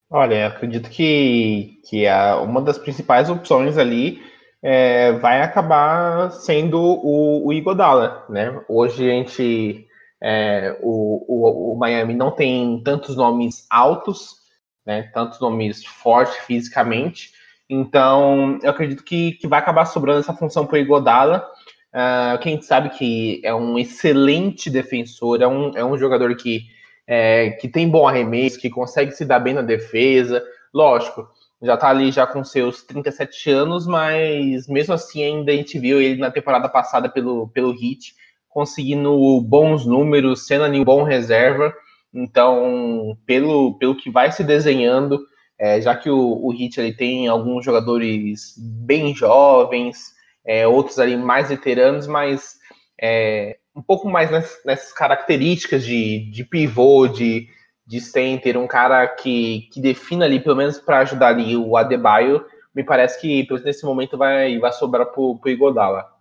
[0.08, 4.22] Olha, acredito que, que a, uma das principais opções ali
[4.62, 8.62] é, vai acabar sendo o, o Igodala, né?
[8.68, 9.86] Hoje a gente,
[10.22, 14.41] é, o, o, o Miami não tem tantos nomes altos,
[14.84, 15.10] né?
[15.14, 17.30] Tantos nomes fortes fisicamente,
[17.74, 21.48] então, eu acredito que, que vai acabar sobrando essa função para o Igodala.
[21.90, 26.66] Uh, quem sabe que é um excelente defensor, é um, é um jogador que,
[27.06, 30.44] é, que tem bom arremesso, que consegue se dar bem na defesa.
[30.72, 31.26] Lógico,
[31.62, 35.98] já está ali já com seus 37 anos, mas mesmo assim ainda a gente viu
[35.98, 38.14] ele na temporada passada pelo, pelo Heat,
[38.50, 41.72] conseguindo bons números, sendo ali um bom reserva.
[42.14, 45.18] Então, pelo, pelo que vai se desenhando,
[45.58, 50.12] é, já que o, o Heat ele tem alguns jogadores bem jovens,
[50.44, 52.56] é, outros ali mais veteranos, mas
[53.00, 57.48] é, um pouco mais nessas, nessas características de, de pivô, de,
[57.86, 62.44] de center, um cara que, que defina ali, pelo menos para ajudar ali o Adebayo,
[62.74, 66.11] me parece que nesse momento vai, vai sobrar para o Igodala.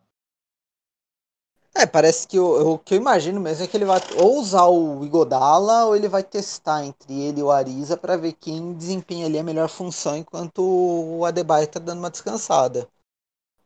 [1.74, 4.66] É, parece que o, o, que eu imagino mesmo é que ele vai ou usar
[4.66, 9.26] o Igodala ou ele vai testar entre ele e o Ariza para ver quem desempenha
[9.26, 12.90] ali a melhor função enquanto o Adebayo tá dando uma descansada.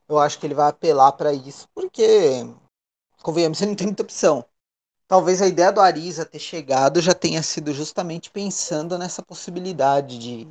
[0.08, 2.46] Eu acho que ele vai apelar para isso porque,
[3.24, 4.46] convenhamos, você não tem muita opção.
[5.08, 10.48] Talvez a ideia do Ariza ter chegado já tenha sido justamente pensando nessa possibilidade de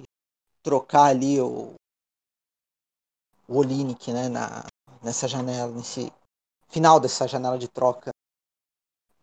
[0.63, 1.75] trocar ali o,
[3.47, 4.65] o Olinick, né, na,
[5.03, 6.13] nessa janela, nesse
[6.75, 8.11] final dessa janela de troca.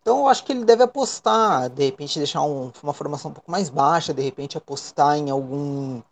[0.00, 3.50] Então eu acho que ele deve apostar, de repente deixar um, uma formação um pouco
[3.50, 6.02] mais baixa, de repente apostar em algum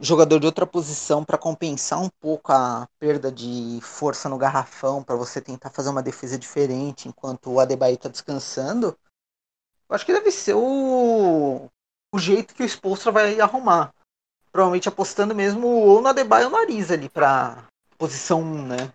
[0.00, 5.14] jogador de outra posição para compensar um pouco a perda de força no garrafão, para
[5.14, 8.96] você tentar fazer uma defesa diferente enquanto o Adebayo está descansando.
[9.86, 11.68] Eu acho que deve ser o,
[12.12, 13.92] o jeito que o Spolstra vai arrumar.
[14.50, 17.64] Provavelmente apostando mesmo ou no Adebayo ou no Ariza ali para
[17.98, 18.92] posição 1, né?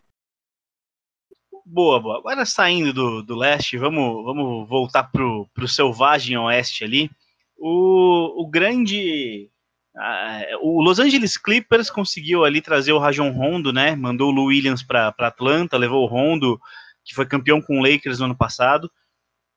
[1.65, 2.19] Boa, boa.
[2.19, 7.09] Agora saindo do, do leste, vamos, vamos voltar pro, pro selvagem oeste ali.
[7.57, 9.49] O, o grande.
[9.95, 13.95] Uh, o Los Angeles Clippers conseguiu ali trazer o Rajon Rondo, né?
[13.95, 16.59] Mandou o Lou Williams para Atlanta, levou o Rondo,
[17.03, 18.91] que foi campeão com o Lakers no ano passado.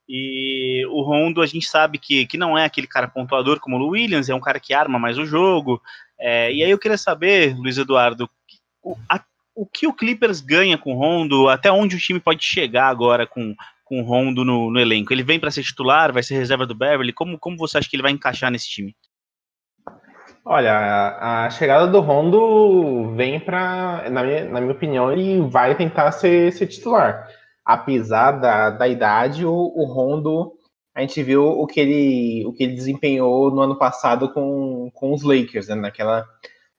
[0.08, 3.78] E o Rondo, a gente sabe que, que não é aquele cara pontuador como o
[3.78, 5.82] Lou Williams, é um cara que arma mais o jogo.
[6.18, 8.30] É, e aí eu queria saber, Luiz Eduardo,
[9.10, 9.22] a,
[9.58, 13.26] o que o Clippers ganha com o Rondo, até onde o time pode chegar agora
[13.26, 15.12] com, com o Rondo no, no elenco?
[15.12, 17.12] Ele vem para ser titular, vai ser reserva do Beverly?
[17.12, 18.94] Como, como você acha que ele vai encaixar nesse time?
[20.44, 26.12] Olha, a chegada do Rondo vem para, na minha, na minha opinião, ele vai tentar
[26.12, 27.28] ser, ser titular.
[27.64, 30.52] Apesar da, da idade, o, o Rondo,
[30.94, 35.12] a gente viu o que ele, o que ele desempenhou no ano passado com, com
[35.12, 36.24] os Lakers, né, naquela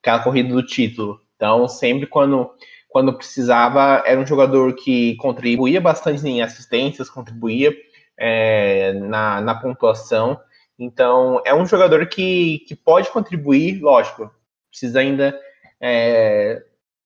[0.02, 1.20] aquela corrida do título.
[1.40, 2.52] Então, sempre quando,
[2.90, 7.74] quando precisava, era um jogador que contribuía bastante em assistências, contribuía
[8.18, 10.38] é, na, na pontuação.
[10.78, 14.30] Então, é um jogador que, que pode contribuir, lógico,
[14.70, 15.40] precisa ainda
[15.82, 16.62] é,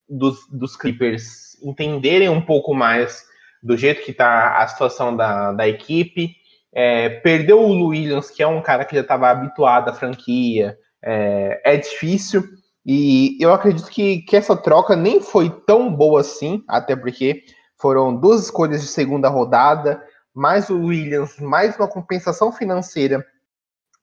[0.09, 3.23] dos, dos Clippers entenderem um pouco mais
[3.61, 6.35] do jeito que está a situação da, da equipe.
[6.73, 11.61] É, perdeu o Williams, que é um cara que já estava habituado à franquia, é,
[11.63, 12.62] é difícil.
[12.85, 17.43] E eu acredito que, que essa troca nem foi tão boa assim, até porque
[17.77, 20.03] foram duas escolhas de segunda rodada,
[20.33, 23.25] mais o Williams, mais uma compensação financeira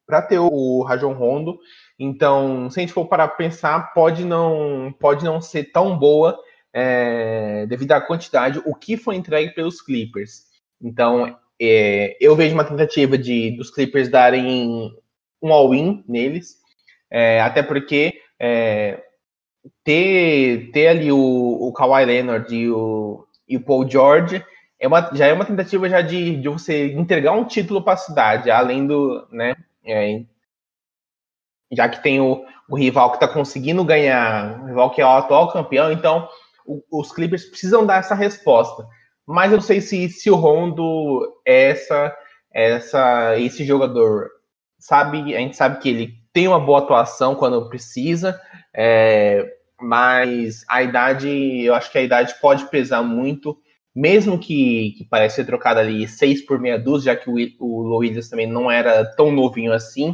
[0.07, 1.59] para ter o Rajon Rondo.
[1.99, 6.39] Então, se a gente for para pensar, pode não, pode não ser tão boa
[6.72, 10.45] é, devido à quantidade, o que foi entregue pelos Clippers.
[10.81, 14.95] Então, é, eu vejo uma tentativa de dos Clippers darem
[15.43, 16.57] um all-in neles,
[17.11, 19.03] é, até porque é,
[19.84, 24.45] ter, ter ali o, o Kawhi Leonard e o, e o Paul George
[24.78, 27.99] é uma, já é uma tentativa já de, de você entregar um título para a
[27.99, 30.22] cidade, além do, né, é,
[31.70, 35.11] já que tem o, o rival que está conseguindo ganhar, o rival que é o
[35.11, 36.26] atual campeão, então
[36.64, 38.86] o, os Clippers precisam dar essa resposta.
[39.26, 42.16] Mas eu não sei se, se o Rondo é essa,
[42.53, 44.28] essa, esse jogador.
[44.78, 48.41] Sabe, a gente sabe que ele tem uma boa atuação quando precisa,
[48.74, 49.47] é,
[49.81, 53.59] mas a idade, eu acho que a idade pode pesar muito,
[53.95, 57.99] mesmo que, que parece ser trocado ali seis por meia dúzia, já que o, o
[57.99, 60.12] Williams também não era tão novinho assim,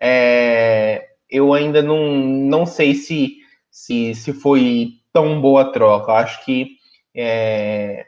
[0.00, 3.36] é, eu ainda não, não sei se,
[3.70, 6.10] se, se foi tão boa troca.
[6.10, 6.76] Eu acho que
[7.14, 8.06] é,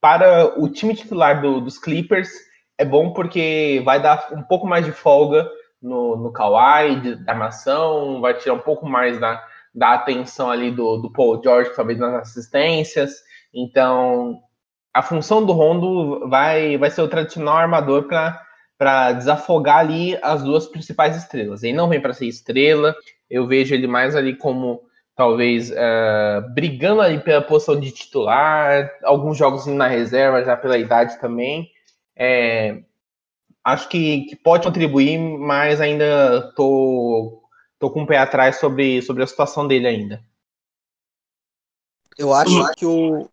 [0.00, 2.30] para o time titular do, dos Clippers
[2.76, 5.48] é bom porque vai dar um pouco mais de folga
[5.80, 10.96] no, no Kawhi, da armação, vai tirar um pouco mais da, da atenção ali do,
[10.98, 13.22] do Paul George, talvez nas assistências.
[13.54, 14.40] Então,
[14.92, 18.08] a função do Rondo vai, vai ser o tradicional armador
[18.76, 21.62] para desafogar ali as duas principais estrelas.
[21.62, 22.94] Ele não vem para ser estrela,
[23.30, 24.82] eu vejo ele mais ali como
[25.14, 31.20] talvez uh, brigando ali pela posição de titular, alguns jogos na reserva já pela idade
[31.20, 31.68] também.
[32.16, 32.82] É,
[33.68, 37.42] acho que, que, pode contribuir, mas ainda tô,
[37.78, 40.24] tô com o pé atrás sobre, sobre a situação dele ainda.
[42.16, 43.28] Eu acho que o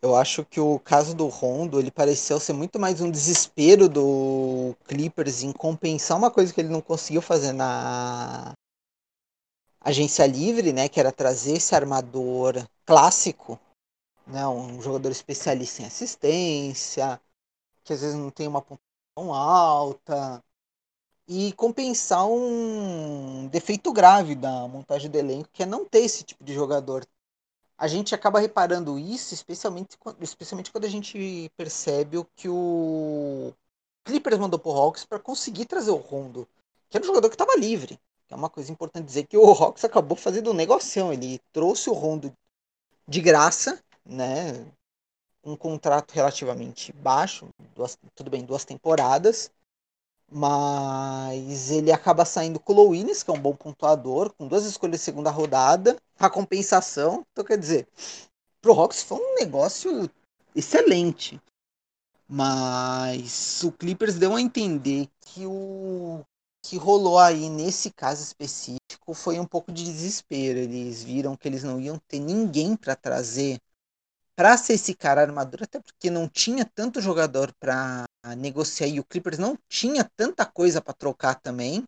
[0.00, 4.76] eu acho que o caso do Rondo ele pareceu ser muito mais um desespero do
[4.86, 8.52] Clippers em compensar uma coisa que ele não conseguiu fazer na
[9.80, 13.58] agência livre, né, que era trazer esse armador clássico,
[14.26, 17.18] né, um jogador especialista em assistência,
[17.82, 18.60] que às vezes não tem uma
[19.16, 20.42] alta,
[21.28, 26.44] e compensar um defeito grave da montagem do elenco, que é não ter esse tipo
[26.44, 27.06] de jogador
[27.76, 33.52] a gente acaba reparando isso, especialmente, especialmente quando a gente percebe o que o
[34.04, 36.48] Clippers mandou pro Hawks para conseguir trazer o Rondo,
[36.88, 37.98] que era um jogador que estava livre.
[38.30, 41.12] É uma coisa importante dizer que o Hawks acabou fazendo um negocião.
[41.12, 42.32] Ele trouxe o Rondo
[43.06, 44.64] de graça, né?
[45.44, 49.50] Um contrato relativamente baixo, duas, tudo bem, duas temporadas.
[50.30, 55.00] Mas ele acaba saindo com o Williams, que é um bom pontuador, com duas escolhas
[55.00, 57.24] de segunda rodada, a compensação.
[57.30, 57.86] Então, quer dizer,
[58.60, 60.10] pro Hawks foi um negócio
[60.56, 61.40] excelente.
[62.26, 66.24] Mas o Clippers deu a entender que o
[66.62, 70.58] que rolou aí nesse caso específico foi um pouco de desespero.
[70.58, 73.60] Eles viram que eles não iam ter ninguém para trazer
[74.36, 78.04] para ser esse cara armadura, até porque não tinha tanto jogador para
[78.36, 81.84] negociar e o Clippers não tinha tanta coisa para trocar também.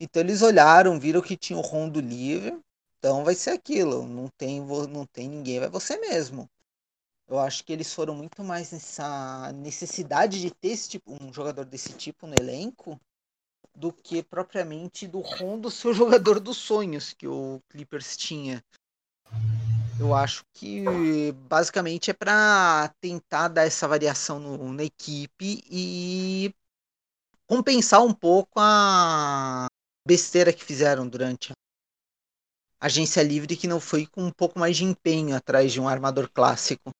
[0.00, 2.58] Então eles olharam, viram que tinha o Rondo livre,
[2.98, 6.48] então vai ser aquilo, não tem não tem ninguém, vai você mesmo.
[7.26, 11.64] Eu acho que eles foram muito mais nessa necessidade de ter esse tipo, um jogador
[11.64, 12.98] desse tipo no elenco
[13.74, 18.64] do que propriamente do Rondo ser o jogador dos sonhos que o Clippers tinha.
[20.00, 26.54] Eu acho que basicamente é para tentar dar essa variação no, na equipe e
[27.46, 29.66] compensar um pouco a
[30.06, 31.52] besteira que fizeram durante
[32.80, 35.88] a agência livre que não foi com um pouco mais de empenho atrás de um
[35.88, 36.90] armador clássico.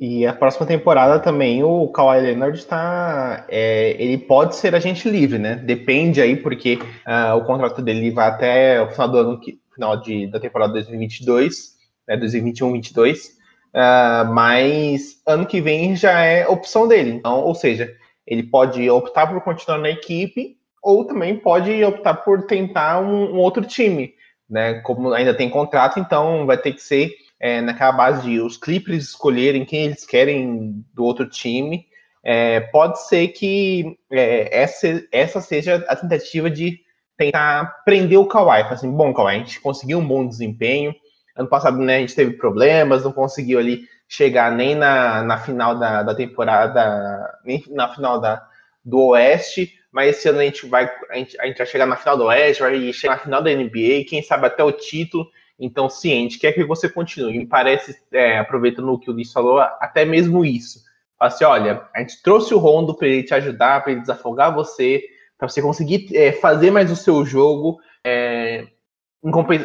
[0.00, 3.44] E a próxima temporada também o Kawhi Leonard está.
[3.48, 5.56] É, ele pode ser agente livre, né?
[5.56, 9.40] Depende aí, porque uh, o contrato dele vai até o final do ano,
[9.74, 11.77] final de, da temporada 2022,
[12.08, 12.16] né?
[12.16, 13.36] 2021-22.
[13.68, 17.10] Uh, mas ano que vem já é opção dele.
[17.10, 17.94] Então, ou seja,
[18.26, 23.38] ele pode optar por continuar na equipe ou também pode optar por tentar um, um
[23.38, 24.14] outro time,
[24.48, 24.80] né?
[24.80, 29.04] Como ainda tem contrato, então vai ter que ser é, naquela base de os Clippers
[29.04, 31.86] escolherem quem eles querem do outro time,
[32.24, 36.80] é, pode ser que é, essa, essa seja a tentativa de
[37.16, 38.62] tentar prender o Kawhi.
[38.62, 40.94] Assim, bom, Kawhi, a gente conseguiu um bom desempenho.
[41.38, 45.78] Ano passado né, a gente teve problemas, não conseguiu ali chegar nem na, na final
[45.78, 48.44] da, da temporada, nem na final da,
[48.84, 51.96] do Oeste, mas esse ano a gente vai a gente, a gente vai chegar na
[51.96, 55.26] final do Oeste, vai chegar na final da NBA, quem sabe até o título.
[55.60, 57.36] Então, ciente, quer que você continue.
[57.36, 60.84] Me parece, é, aproveitando o que o Luiz falou, até mesmo isso.
[61.18, 64.54] Fala assim, olha, a gente trouxe o Rondo para ele te ajudar, para ele desafogar
[64.54, 65.02] você,
[65.36, 68.68] para você conseguir é, fazer mais o seu jogo, é,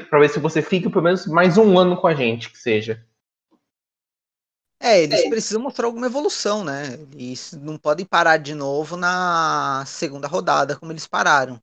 [0.10, 3.06] para ver se você fica pelo menos mais um ano com a gente, que seja.
[4.82, 5.30] É, eles é.
[5.30, 7.00] precisam mostrar alguma evolução, né?
[7.14, 11.58] Eles não podem parar de novo na segunda rodada, como eles pararam.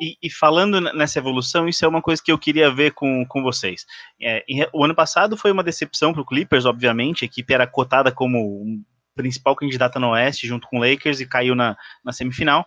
[0.00, 3.42] E, e, falando nessa evolução, isso é uma coisa que eu queria ver com, com
[3.42, 3.86] vocês.
[4.20, 8.10] É, o ano passado foi uma decepção para o Clippers, obviamente, a equipe era cotada
[8.10, 8.82] como um
[9.14, 12.66] principal candidata no Oeste, junto com o Lakers, e caiu na, na semifinal.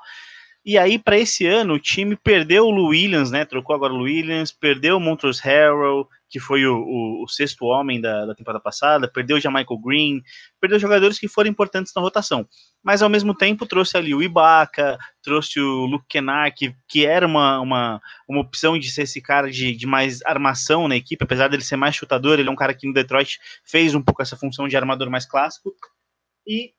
[0.66, 3.46] E aí, para esse ano, o time perdeu o Williams, né?
[3.46, 8.02] Trocou agora o Williams, perdeu o Montrose Harrell, que foi o, o, o sexto homem
[8.02, 10.24] da, da, temporada passada, perdeu o Michael Green,
[10.60, 12.50] perdeu jogadores que foram importantes na rotação.
[12.84, 17.28] Mas ao mesmo tempo trouxe ali o Ibaka, trouxe o Luke Kennard, que, que era
[17.28, 21.48] uma, uma, uma opção de ser esse cara de, de mais armação na equipe, apesar
[21.48, 24.36] dele ser mais chutador, ele é um cara que no Detroit fez um pouco essa
[24.36, 25.72] função de armador mais clássico.
[26.48, 26.74] E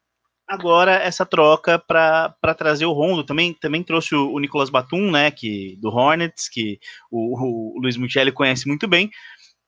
[0.46, 5.30] agora essa troca para trazer o Rondo também também trouxe o, o Nicolas Batum, né,
[5.30, 6.78] que do Hornets, que
[7.10, 9.10] o, o Luiz Muchelli conhece muito bem.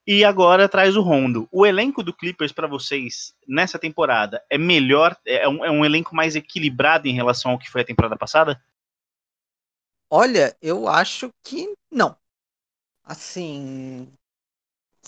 [0.06, 1.46] E agora traz o Rondo.
[1.52, 6.16] O elenco do Clippers para vocês nessa temporada é melhor, é um, é um elenco
[6.16, 8.58] mais equilibrado em relação ao que foi a temporada passada?
[10.10, 12.16] Olha, eu acho que não.
[13.04, 14.10] Assim,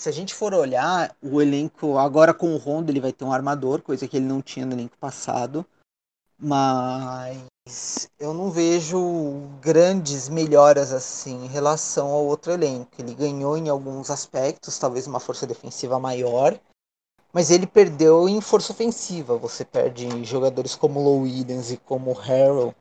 [0.01, 3.31] se a gente for olhar o elenco agora com o Rondo, ele vai ter um
[3.31, 5.63] armador, coisa que ele não tinha no elenco passado.
[6.39, 12.89] Mas eu não vejo grandes melhoras assim em relação ao outro elenco.
[12.97, 16.59] Ele ganhou em alguns aspectos, talvez uma força defensiva maior,
[17.31, 19.37] mas ele perdeu em força ofensiva.
[19.37, 22.73] Você perde jogadores como Low Williams e como Harrell.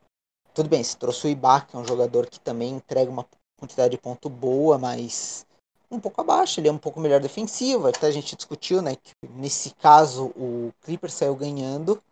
[0.54, 3.26] Tudo bem, se trouxe o Ibaka, é um jogador que também entrega uma
[3.58, 5.44] quantidade de ponto boa, mas
[5.90, 7.88] um pouco abaixo, ele é um pouco melhor defensivo.
[7.88, 12.02] Até a gente discutiu, né, que nesse caso o Clipper saiu ganhando,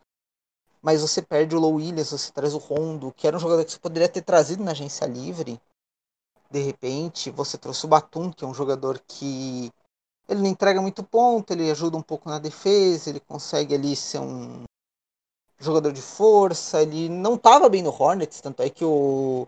[0.81, 3.71] mas você perde o Low Williams, você traz o Rondo, que era um jogador que
[3.71, 5.59] você poderia ter trazido na agência livre.
[6.51, 9.71] De repente, você trouxe o Batum, que é um jogador que
[10.27, 14.19] ele não entrega muito ponto, ele ajuda um pouco na defesa, ele consegue ali ser
[14.19, 14.63] um
[15.59, 19.47] jogador de força, ele não estava bem no Hornets, tanto é que o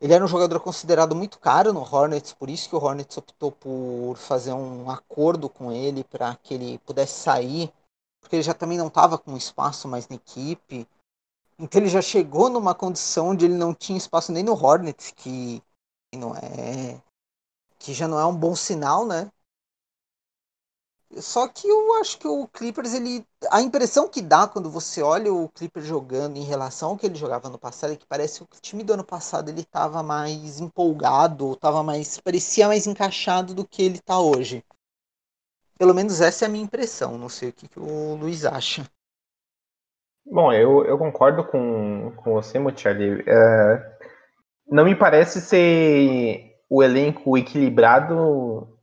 [0.00, 3.52] ele era um jogador considerado muito caro no Hornets, por isso que o Hornets optou
[3.52, 7.70] por fazer um acordo com ele para que ele pudesse sair,
[8.20, 10.88] porque ele já também não estava com espaço mais na equipe.
[11.58, 15.62] Então ele já chegou numa condição onde ele não tinha espaço nem no Hornets, que
[16.14, 17.00] não é
[17.78, 19.30] que já não é um bom sinal, né?
[21.16, 23.26] Só que eu acho que o Clippers, ele.
[23.50, 27.16] A impressão que dá quando você olha o Clippers jogando em relação ao que ele
[27.16, 30.60] jogava no passado é que parece que o time do ano passado ele tava mais
[30.60, 32.20] empolgado, tava mais.
[32.20, 34.64] parecia mais encaixado do que ele tá hoje.
[35.76, 37.18] Pelo menos essa é a minha impressão.
[37.18, 38.86] Não sei o que, que o Luiz acha.
[40.24, 43.24] Bom, eu, eu concordo com, com você, Mucciali.
[43.26, 43.96] É,
[44.68, 48.79] não me parece ser o elenco equilibrado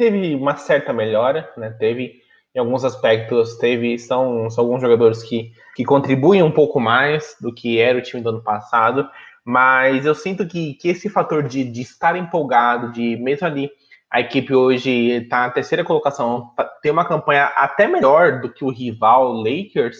[0.00, 1.76] teve uma certa melhora, né?
[1.78, 2.22] Teve
[2.54, 7.54] em alguns aspectos, teve são, são alguns jogadores que, que contribuem um pouco mais do
[7.54, 9.06] que era o time do ano passado,
[9.44, 13.70] mas eu sinto que, que esse fator de, de estar empolgado, de mesmo ali
[14.10, 18.70] a equipe hoje está na terceira colocação, tem uma campanha até melhor do que o
[18.70, 19.98] rival Lakers,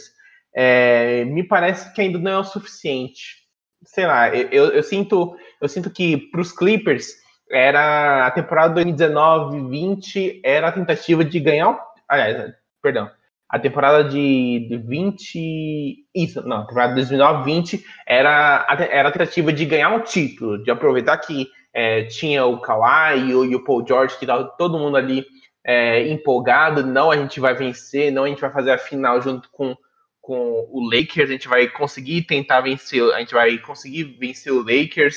[0.54, 3.36] é, me parece que ainda não é o suficiente.
[3.84, 7.19] Sei lá, eu, eu sinto, eu sinto que para os Clippers
[7.50, 11.78] era a temporada 2019-20 era a tentativa de ganhar,
[12.08, 13.10] aliás, perdão,
[13.50, 16.06] a temporada de, de 20.
[16.14, 20.70] Isso, não, a temporada de 2009-20 era, era a tentativa de ganhar um título, de
[20.70, 24.78] aproveitar que é, tinha o Kawhi e o, e o, Paul George, que estava todo
[24.78, 25.26] mundo ali
[25.64, 26.86] é, empolgado.
[26.86, 29.76] Não, a gente vai vencer, não, a gente vai fazer a final junto com,
[30.20, 34.62] com o Lakers, a gente vai conseguir tentar vencer, a gente vai conseguir vencer o
[34.62, 35.16] Lakers.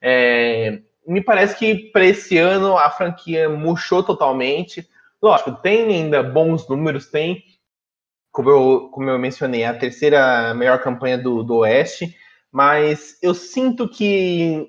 [0.00, 4.88] É, me parece que para esse ano a franquia murchou totalmente.
[5.22, 7.42] Lógico, tem ainda bons números, tem
[8.32, 12.16] como eu, como eu mencionei, a terceira melhor campanha do, do Oeste,
[12.50, 14.68] mas eu sinto que,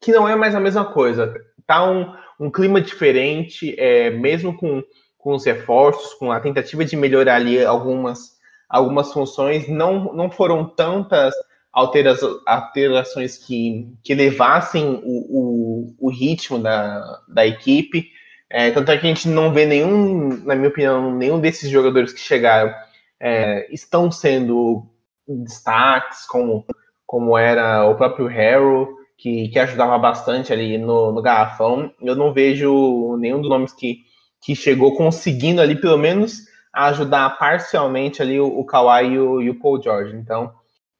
[0.00, 1.34] que não é mais a mesma coisa.
[1.66, 2.10] Tá um,
[2.40, 4.82] um clima diferente, é, mesmo com,
[5.18, 10.64] com os reforços, com a tentativa de melhorar ali algumas, algumas funções, não, não foram
[10.64, 11.34] tantas
[11.72, 18.10] alterações que, que levassem o, o, o ritmo da, da equipe.
[18.50, 22.12] É, tanto é que a gente não vê nenhum, na minha opinião, nenhum desses jogadores
[22.12, 22.72] que chegaram
[23.18, 24.86] é, estão sendo
[25.26, 26.66] destaques, como,
[27.06, 31.90] como era o próprio Harrow, que, que ajudava bastante ali no, no garrafão.
[32.02, 34.00] Eu não vejo nenhum dos nomes que,
[34.42, 36.40] que chegou conseguindo ali, pelo menos,
[36.74, 40.14] ajudar parcialmente ali o, o Kawhi e o, e o Paul George.
[40.14, 40.52] Então,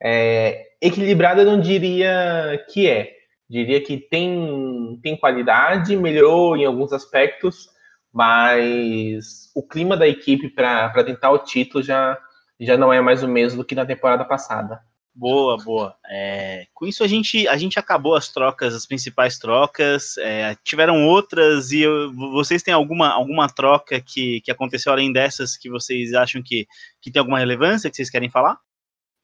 [0.03, 3.12] é, equilibrado eu não diria que é.
[3.48, 7.68] Diria que tem, tem qualidade, melhorou em alguns aspectos,
[8.12, 12.18] mas o clima da equipe para tentar o título já,
[12.59, 14.80] já não é mais o mesmo do que na temporada passada.
[15.14, 15.94] Boa, boa.
[16.09, 20.16] É, com isso a gente, a gente acabou as trocas, as principais trocas.
[20.16, 25.57] É, tiveram outras e eu, vocês têm alguma, alguma troca que, que aconteceu além dessas
[25.57, 26.66] que vocês acham que,
[27.00, 28.59] que tem alguma relevância que vocês querem falar?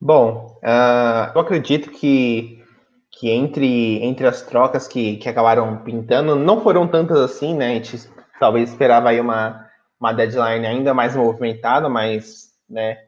[0.01, 2.65] Bom, uh, eu acredito que,
[3.11, 7.71] que entre, entre as trocas que, que acabaram pintando, não foram tantas assim, né?
[7.71, 9.69] A gente talvez esperava aí uma,
[10.01, 12.99] uma deadline ainda mais movimentada, mas né,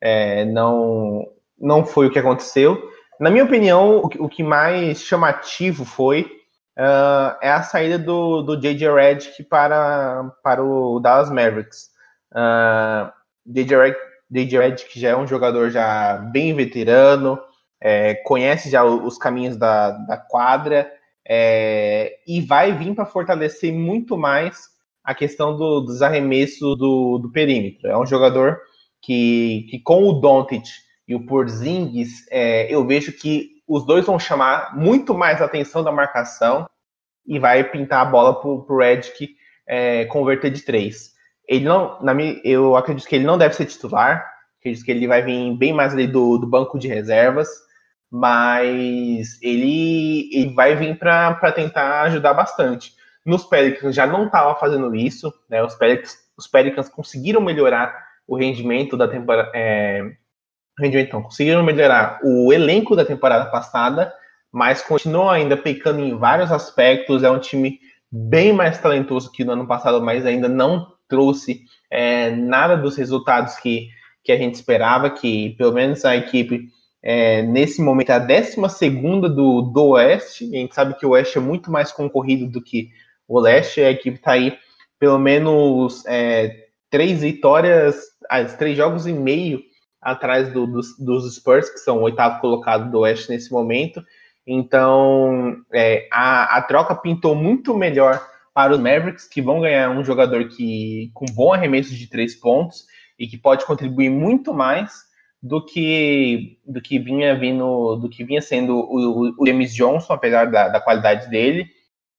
[0.00, 1.26] é, não,
[1.58, 2.80] não foi o que aconteceu.
[3.18, 6.22] Na minha opinião, o, o que mais chamativo foi
[6.78, 8.88] uh, é a saída do, do J.J.
[8.94, 11.90] Redick para, para o Dallas Mavericks.
[12.32, 13.10] Uh,
[13.46, 13.76] J.J.
[13.76, 14.09] Redick
[14.96, 17.38] já é um jogador já bem veterano,
[17.80, 20.90] é, conhece já os caminhos da, da quadra,
[21.26, 24.68] é, e vai vir para fortalecer muito mais
[25.02, 27.88] a questão do, dos arremessos do, do, perímetro.
[27.88, 28.60] É um jogador
[29.02, 30.64] que, que com o Doncic
[31.08, 35.82] e o Porzingis, é, eu vejo que os dois vão chamar muito mais a atenção
[35.82, 36.68] da marcação
[37.26, 41.12] e vai pintar a bola para o Redick é, converter de três.
[41.50, 44.24] Ele não, na minha, eu acredito que ele não deve ser titular,
[44.58, 47.48] acredito que ele vai vir bem mais ali do, do banco de reservas
[48.10, 52.92] mas ele, ele vai vir para tentar ajudar bastante.
[53.24, 55.62] Nos Pelicans já não estava fazendo isso, né?
[55.62, 57.94] Os Pelicans, os Pelicans conseguiram melhorar
[58.26, 59.50] o rendimento da temporada.
[59.54, 60.10] É,
[60.78, 64.12] rendimento, não, conseguiram melhorar o elenco da temporada passada,
[64.50, 67.22] mas continuam ainda pecando em vários aspectos.
[67.22, 67.78] É um time
[68.10, 73.56] bem mais talentoso que no ano passado, mas ainda não trouxe é, nada dos resultados
[73.56, 73.88] que,
[74.24, 76.70] que a gente esperava, que pelo menos a equipe
[77.02, 78.56] é, nesse momento, é a 12
[79.34, 80.44] do, do Oeste.
[80.44, 82.90] A gente sabe que o Oeste é muito mais concorrido do que
[83.26, 83.80] o Leste.
[83.80, 84.56] A equipe está aí,
[84.98, 87.96] pelo menos, é, três vitórias,
[88.28, 89.62] as três jogos e meio
[90.00, 94.02] atrás do, dos, dos, Spurs, que são o oitavo colocado do Oeste nesse momento.
[94.46, 98.20] Então, é, a, a troca pintou muito melhor
[98.60, 102.84] para os Mavericks, que vão ganhar um jogador que com bom arremesso de três pontos
[103.18, 104.92] e que pode contribuir muito mais
[105.42, 110.50] do que do que vinha vindo, do que vinha sendo o, o James Johnson, apesar
[110.50, 111.70] da, da, qualidade dele.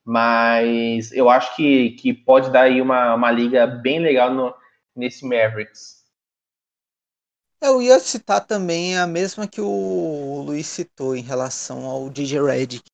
[0.04, 4.52] Mas eu acho que, que pode dar aí uma, uma liga bem legal no,
[4.96, 6.02] nesse Mavericks.
[7.62, 12.91] Eu ia citar também a mesma que o Luiz citou em relação ao DJ Redick.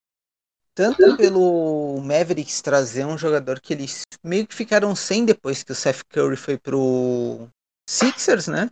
[0.77, 5.75] Tanto pelo Mavericks trazer um jogador que eles meio que ficaram sem depois que o
[5.75, 7.49] Seth Curry foi pro
[7.89, 8.69] Sixers, né?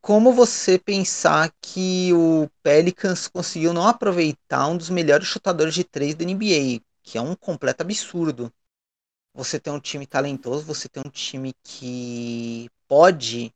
[0.00, 6.16] como você pensar que o Pelicans conseguiu não aproveitar um dos melhores chutadores de três
[6.16, 8.52] da NBA, que é um completo absurdo.
[9.34, 13.54] Você tem um time talentoso, você tem um time que pode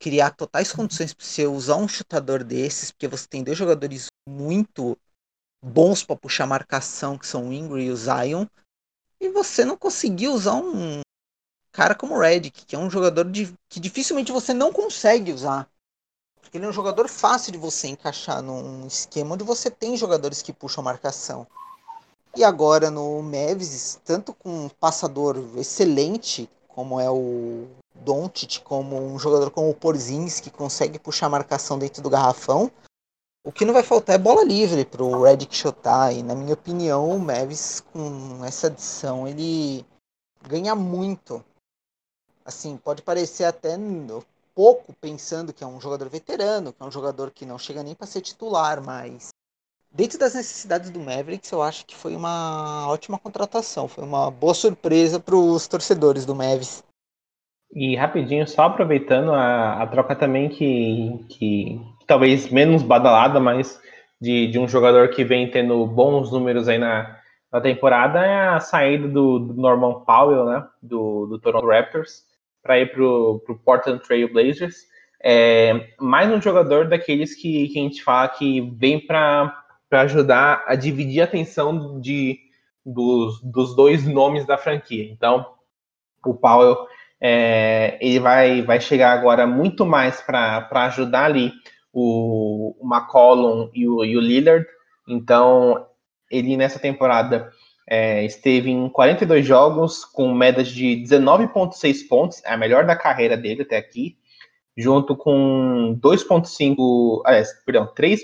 [0.00, 4.98] criar totais condições para você usar um chutador desses, porque você tem dois jogadores muito
[5.62, 8.46] bons para puxar marcação, que são o Ingram e o Zion.
[9.20, 11.00] e você não conseguir usar um
[11.70, 15.68] cara como o Redick, que é um jogador de, que dificilmente você não consegue usar.
[16.40, 20.42] Porque ele é um jogador fácil de você encaixar num esquema onde você tem jogadores
[20.42, 21.46] que puxam marcação.
[22.36, 29.18] E agora no Mavis, tanto com um passador excelente, como é o Doncic, como um
[29.18, 32.70] jogador como o Porzins, que consegue puxar marcação dentro do garrafão,
[33.44, 36.12] o que não vai faltar é bola livre para o Redick chutar.
[36.12, 39.84] E na minha opinião, o Mavis com essa adição ele
[40.46, 41.44] ganha muito.
[42.44, 43.76] Assim, pode parecer até
[44.54, 47.94] pouco pensando que é um jogador veterano, que é um jogador que não chega nem
[47.94, 49.30] para ser titular, mas
[49.90, 54.54] dentro das necessidades do Mavericks, eu acho que foi uma ótima contratação, foi uma boa
[54.54, 56.82] surpresa para os torcedores do Mavis.
[57.74, 63.80] E rapidinho, só aproveitando a, a troca também que, que, que, talvez menos badalada, mas
[64.20, 67.18] de, de um jogador que vem tendo bons números aí na,
[67.50, 72.24] na temporada é a saída do, do Norman Powell, né, do, do Toronto Raptors,
[72.62, 74.76] para ir para o Portland Trail Blazers.
[75.24, 80.74] É, mais um jogador daqueles que, que a gente fala que vem para ajudar a
[80.74, 82.38] dividir a atenção de,
[82.84, 85.10] dos, dos dois nomes da franquia.
[85.10, 85.46] Então,
[86.26, 86.76] o Powell
[87.18, 91.50] é, ele vai, vai chegar agora muito mais para ajudar ali
[91.92, 94.66] o, o McCollum e o, e o Lillard.
[95.08, 95.86] Então,
[96.30, 97.52] ele nessa temporada
[97.88, 103.36] é, esteve em 42 jogos com médias de 19,6 pontos, é a melhor da carreira
[103.36, 104.16] dele até aqui,
[104.76, 108.22] junto com 2,5, aliás, perdão, 3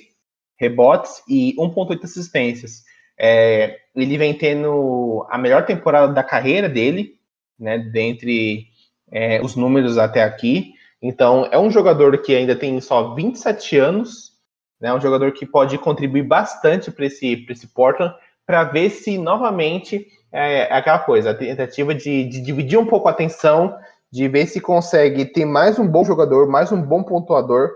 [0.57, 2.82] rebotes e 1,8 assistências.
[3.20, 7.19] É, ele vem tendo a melhor temporada da carreira dele,
[7.59, 8.69] né, dentre
[9.11, 10.73] é, os números até aqui.
[11.01, 14.33] Então, é um jogador que ainda tem só 27 anos,
[14.81, 18.15] né, um jogador que pode contribuir bastante para esse, esse Portland,
[18.47, 23.09] para ver se novamente é, é, aquela coisa, a tentativa de, de, dividir um pouco
[23.09, 23.77] a atenção,
[24.11, 27.70] de ver se consegue ter mais um bom jogador, mais um bom pontuador,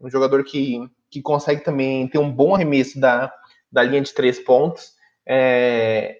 [0.00, 0.80] um jogador que,
[1.10, 3.32] que consegue também ter um bom arremesso da,
[3.70, 4.92] da linha de três pontos.
[5.26, 6.18] É,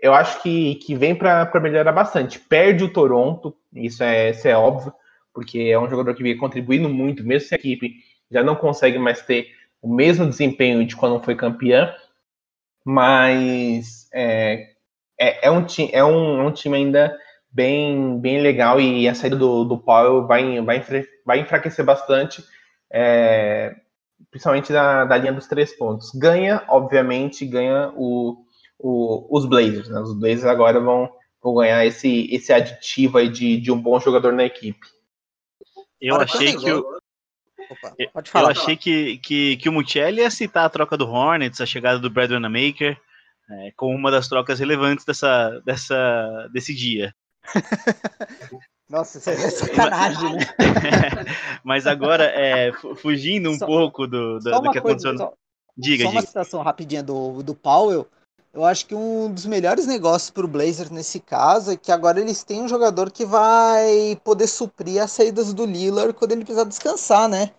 [0.00, 2.38] eu acho que, que vem para melhorar bastante.
[2.38, 4.92] Perde o Toronto, isso é, isso é óbvio,
[5.32, 7.94] porque é um jogador que vem contribuindo muito, mesmo se a equipe
[8.30, 9.48] já não consegue mais ter
[9.80, 11.94] o mesmo desempenho de quando foi campeã,
[12.84, 14.70] mas é,
[15.18, 17.16] é, é, um, é, um, é um time ainda
[17.50, 19.76] bem, bem legal e a saída do, do
[20.26, 20.84] vai, vai,
[21.24, 22.42] vai enfraquecer bastante,
[22.90, 23.74] é,
[24.30, 26.10] principalmente da, da linha dos três pontos.
[26.14, 28.44] Ganha, obviamente, ganha o,
[28.78, 29.88] o, os Blazers.
[29.88, 30.00] Né?
[30.00, 31.10] Os Blazers agora vão,
[31.42, 34.86] vão ganhar esse, esse aditivo aí de, de um bom jogador na equipe.
[36.00, 36.98] Eu achei que o.
[37.70, 38.48] Opa, pode falar.
[38.48, 41.98] Eu achei que, que, que o Mucelli ia citar a troca do Hornets, a chegada
[41.98, 42.98] do Brad Wanamaker,
[43.50, 47.14] é, como uma das trocas relevantes dessa, dessa, desse dia.
[48.88, 50.46] Nossa, isso é sacanagem, né?
[51.62, 55.18] Mas agora, é, fugindo um só, pouco do, do, do que coisa, aconteceu.
[55.18, 55.34] Só,
[55.76, 56.20] diga, só diga.
[56.20, 58.08] uma citação rapidinha do, do Powell.
[58.52, 62.20] Eu acho que um dos melhores negócios para o Blazers nesse caso é que agora
[62.20, 66.64] eles têm um jogador que vai poder suprir as saídas do Lillard quando ele precisar
[66.64, 67.52] descansar, né?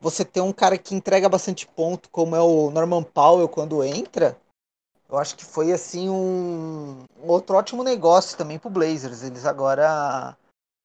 [0.00, 4.36] Você ter um cara que entrega bastante ponto, como é o Norman Powell quando entra,
[5.08, 9.22] eu acho que foi assim um, um outro ótimo negócio também para o Blazers.
[9.22, 10.36] Eles agora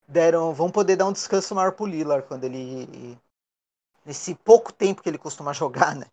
[0.07, 3.17] deram, vão poder dar um descanso maior pro Lillard quando ele
[4.05, 6.05] nesse pouco tempo que ele costuma jogar, né?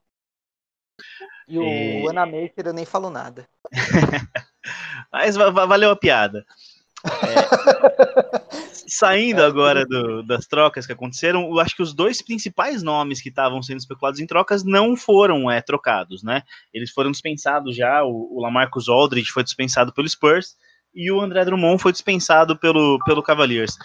[1.49, 2.09] E o e...
[2.09, 3.49] Anamaker eu nem falo nada.
[5.13, 6.45] Mas valeu a piada.
[7.05, 7.09] É,
[8.89, 13.23] saindo é, agora do, das trocas que aconteceram, eu acho que os dois principais nomes
[13.23, 16.43] que estavam sendo especulados em trocas não foram é, trocados, né?
[16.75, 18.03] Eles foram dispensados já.
[18.05, 20.57] O, o Lamarcus Aldridge foi dispensado pelo Spurs
[20.95, 23.77] e o André Drummond foi dispensado pelo, pelo Cavaliers.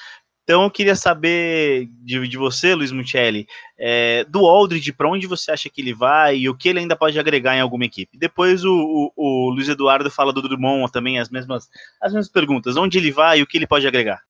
[0.44, 3.48] Então eu queria saber de, de você, Luiz Mucelli,
[3.78, 6.98] é, do Aldridge, para onde você acha que ele vai e o que ele ainda
[6.98, 8.18] pode agregar em alguma equipe.
[8.18, 11.70] Depois o, o, o Luiz Eduardo fala do Drummond também, as mesmas,
[12.02, 12.76] as mesmas perguntas.
[12.76, 14.22] Onde ele vai e o que ele pode agregar?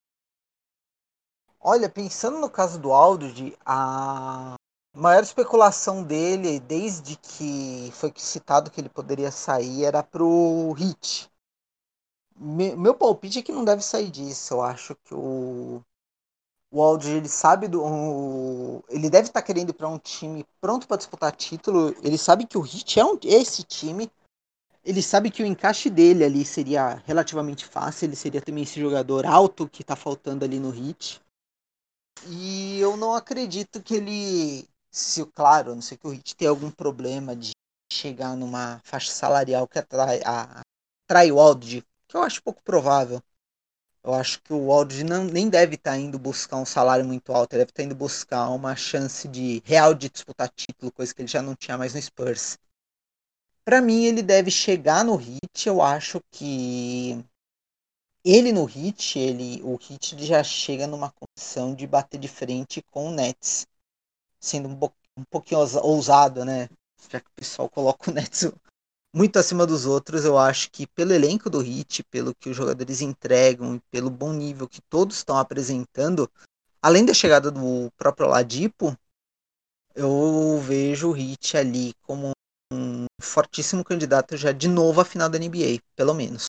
[1.59, 4.53] Olha, pensando no caso do Aldridge, a
[4.95, 11.27] maior especulação dele, desde que foi citado que ele poderia sair, era pro Hit.
[12.37, 14.55] Meu palpite é que não deve sair disso.
[14.55, 15.81] Eu acho que o
[16.73, 17.85] o Aldridge ele sabe do.
[17.85, 21.95] Um, ele deve estar tá querendo ir para um time pronto para disputar título.
[22.03, 24.11] Ele sabe que o Heat é um, esse time.
[24.83, 28.05] Ele sabe que o encaixe dele ali seria relativamente fácil.
[28.05, 31.21] Ele seria também esse jogador alto que está faltando ali no Heat.
[32.27, 34.67] E eu não acredito que ele.
[34.89, 37.51] Se, claro, não sei que o Heat tem algum problema de
[37.91, 40.61] chegar numa faixa salarial que atrai, a,
[41.05, 43.21] atrai o Aldridge que eu acho pouco provável.
[44.03, 47.31] Eu acho que o Aldridge não, nem deve estar tá indo buscar um salário muito
[47.31, 51.13] alto, ele deve estar tá indo buscar uma chance de real de disputar título, coisa
[51.15, 52.57] que ele já não tinha mais no Spurs.
[53.63, 55.67] Para mim, ele deve chegar no Heat.
[55.67, 57.23] Eu acho que
[58.25, 63.07] ele no Heat, ele, o Heat já chega numa condição de bater de frente com
[63.07, 63.65] o Nets,
[64.39, 64.77] sendo um,
[65.17, 66.67] um pouquinho ousado, né?
[67.09, 68.43] Já que o pessoal coloca o Nets
[69.13, 72.99] muito acima dos outros, eu acho que pelo elenco do Heat, pelo que os jogadores
[72.99, 76.29] entregam e pelo bom nível que todos estão apresentando,
[76.81, 78.97] além da chegada do próprio Ladipo,
[79.95, 82.31] eu vejo o Heat ali como
[82.71, 86.45] um fortíssimo candidato já de novo à final da NBA, pelo menos.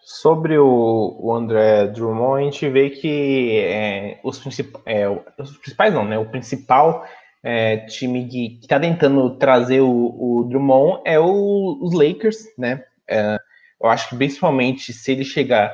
[0.00, 5.92] Sobre o, o André Drummond, a gente vê que é, os, princip, é, os principais
[5.92, 6.18] não, né?
[6.18, 7.06] O principal
[7.44, 12.82] é, time que está tentando trazer o, o, Drummond é o, os Lakers, né?
[13.06, 13.38] É,
[13.80, 15.70] eu acho que principalmente se ele chegar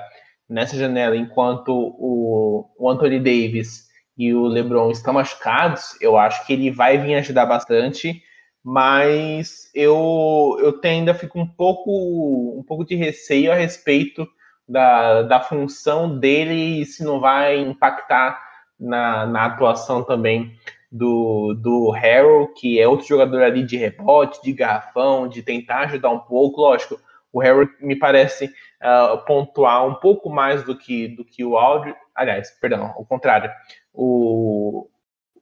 [0.49, 3.89] nessa janela enquanto o, o Anthony Davis
[4.19, 8.21] e o LeBron estão machucados, eu acho que ele vai vir ajudar bastante,
[8.65, 14.27] mas eu, eu ainda fico um pouco, um pouco de receio a respeito
[14.69, 18.43] da, da função dele e se não vai impactar
[18.79, 20.59] na, na atuação também
[20.91, 26.11] do, do Harold, que é outro jogador ali de rebote, de garrafão, de tentar ajudar
[26.11, 26.61] um pouco.
[26.61, 27.01] Lógico,
[27.33, 31.97] o Harold me parece uh, pontuar um pouco mais do que, do que o Aldridge.
[32.15, 33.51] Aliás, perdão, o contrário.
[33.93, 34.89] O,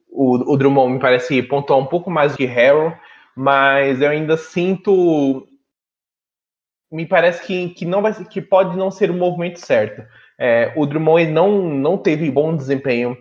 [0.09, 2.95] o, o Drummond me parece pontuar um pouco mais do que Harold,
[3.35, 5.47] mas eu ainda sinto.
[6.91, 10.03] Me parece que, que, não vai, que pode não ser o movimento certo.
[10.39, 13.15] É, o Drummond não, não teve bom desempenho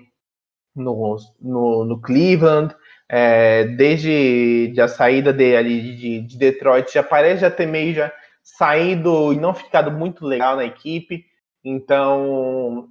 [0.81, 2.75] no, no, no Cleveland,
[3.09, 8.13] é, desde a saída de, ali, de, de, Detroit, já parece já ter meio já
[8.43, 11.25] saído e não ficado muito legal na equipe.
[11.65, 12.89] Então,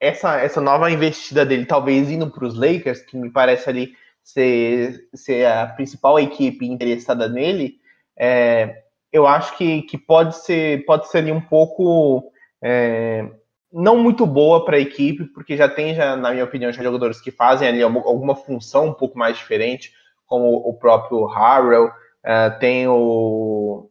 [0.00, 5.08] essa, essa nova investida dele, talvez indo para os Lakers, que me parece ali ser,
[5.14, 7.76] ser a principal equipe interessada nele,
[8.18, 8.82] é,
[9.12, 12.30] eu acho que, que pode, ser, pode ser ali um pouco.
[12.62, 13.26] É,
[13.72, 17.20] não muito boa para a equipe, porque já tem, já, na minha opinião, já jogadores
[17.20, 19.92] que fazem ali alguma função um pouco mais diferente,
[20.26, 23.90] como o próprio Harrell, uh, tem o,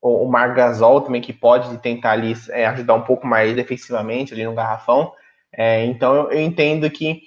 [0.00, 4.44] o, Marc Gasol também, que pode tentar ali é, ajudar um pouco mais defensivamente ali
[4.44, 5.12] no garrafão.
[5.52, 7.22] É, então eu, eu, entendo que,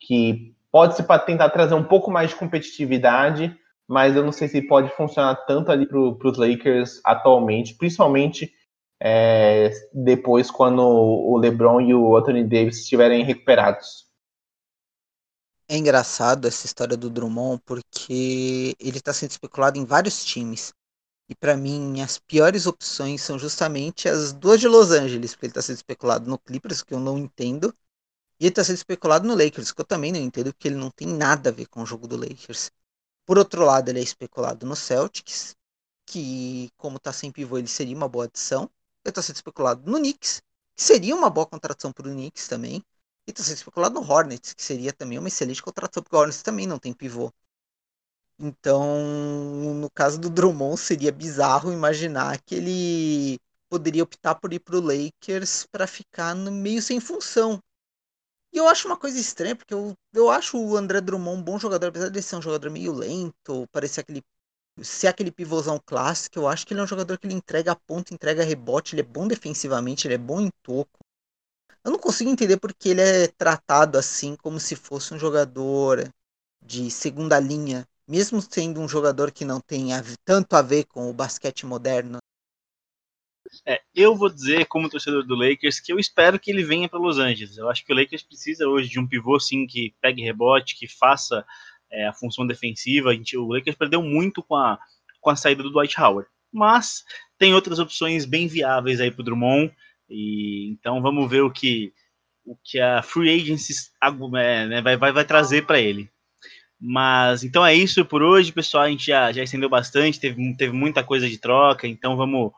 [0.00, 3.54] que pode se tentar trazer um pouco mais de competitividade,
[3.86, 8.52] mas eu não sei se pode funcionar tanto ali para os Lakers atualmente, principalmente
[9.04, 14.06] é, depois quando o LeBron e o Anthony Davis estiverem recuperados.
[15.68, 20.72] É engraçado essa história do Drummond porque ele está sendo especulado em vários times.
[21.28, 25.50] E para mim, as piores opções são justamente as duas de Los Angeles, porque ele
[25.50, 27.74] está sendo especulado no Clippers, que eu não entendo,
[28.40, 30.90] e ele está sendo especulado no Lakers, que eu também não entendo, porque ele não
[30.90, 32.70] tem nada a ver com o jogo do Lakers.
[33.26, 35.56] Por outro lado, ele é especulado no Celtics,
[36.06, 38.70] que, como está sem pivô, ele seria uma boa adição.
[39.04, 40.42] Está sendo especulado no Knicks,
[40.74, 42.82] que seria uma boa contratação para o Knicks também.
[43.26, 46.42] E está sendo especulado no Hornets, que seria também uma excelente contratação, porque o Hornets
[46.42, 47.32] também não tem pivô.
[48.38, 54.76] Então, no caso do Drummond, seria bizarro imaginar que ele poderia optar por ir para
[54.76, 57.60] o Lakers para ficar no meio sem função.
[58.52, 61.58] E eu acho uma coisa estranha, porque eu, eu acho o André Drummond um bom
[61.58, 64.22] jogador, apesar de ser um jogador meio lento, parecer aquele
[64.82, 68.12] ser aquele pivôzão clássico, eu acho que ele é um jogador que ele entrega ponto,
[68.12, 70.98] entrega rebote, ele é bom defensivamente, ele é bom em toco.
[71.84, 76.10] Eu não consigo entender porque ele é tratado assim como se fosse um jogador
[76.64, 79.88] de segunda linha, mesmo sendo um jogador que não tem
[80.24, 82.18] tanto a ver com o basquete moderno.
[83.66, 86.98] É, eu vou dizer, como torcedor do Lakers, que eu espero que ele venha para
[86.98, 87.56] Los Angeles.
[87.56, 90.88] Eu acho que o Lakers precisa hoje de um pivô sim que pegue rebote, que
[90.88, 91.46] faça
[91.94, 93.10] é, a função defensiva.
[93.10, 94.78] A gente, o Lakers perdeu muito com a,
[95.20, 96.28] com a saída do Dwight Howard.
[96.52, 97.04] Mas
[97.38, 99.74] tem outras opções bem viáveis aí para o Drummond.
[100.08, 101.92] E, então vamos ver o que,
[102.44, 103.72] o que a Free Agency
[104.36, 106.10] é, né, vai, vai, vai trazer para ele.
[106.78, 108.84] Mas então é isso por hoje, pessoal.
[108.84, 112.52] A gente já, já estendeu bastante, teve, teve muita coisa de troca, então vamos,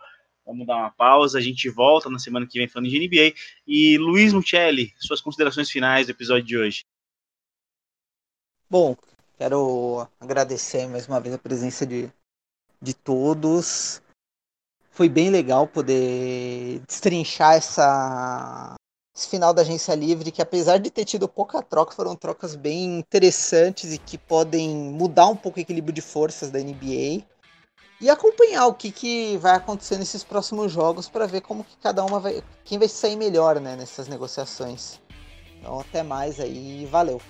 [0.44, 1.38] vamos dar uma pausa.
[1.38, 3.34] A gente volta na semana que vem falando de NBA.
[3.66, 6.84] E Luiz Mucelli, suas considerações finais do episódio de hoje.
[8.68, 8.96] Bom,
[9.38, 12.10] Quero agradecer mais uma vez a presença de,
[12.80, 14.00] de todos.
[14.90, 18.74] Foi bem legal poder destrinchar essa,
[19.14, 22.98] esse final da agência livre, que apesar de ter tido pouca troca, foram trocas bem
[22.98, 27.22] interessantes e que podem mudar um pouco o equilíbrio de forças da NBA.
[28.00, 32.02] e acompanhar o que, que vai acontecer nesses próximos jogos para ver como que cada
[32.02, 34.98] uma vai, quem vai sair melhor, né, nessas negociações.
[35.58, 37.20] Então até mais aí, valeu.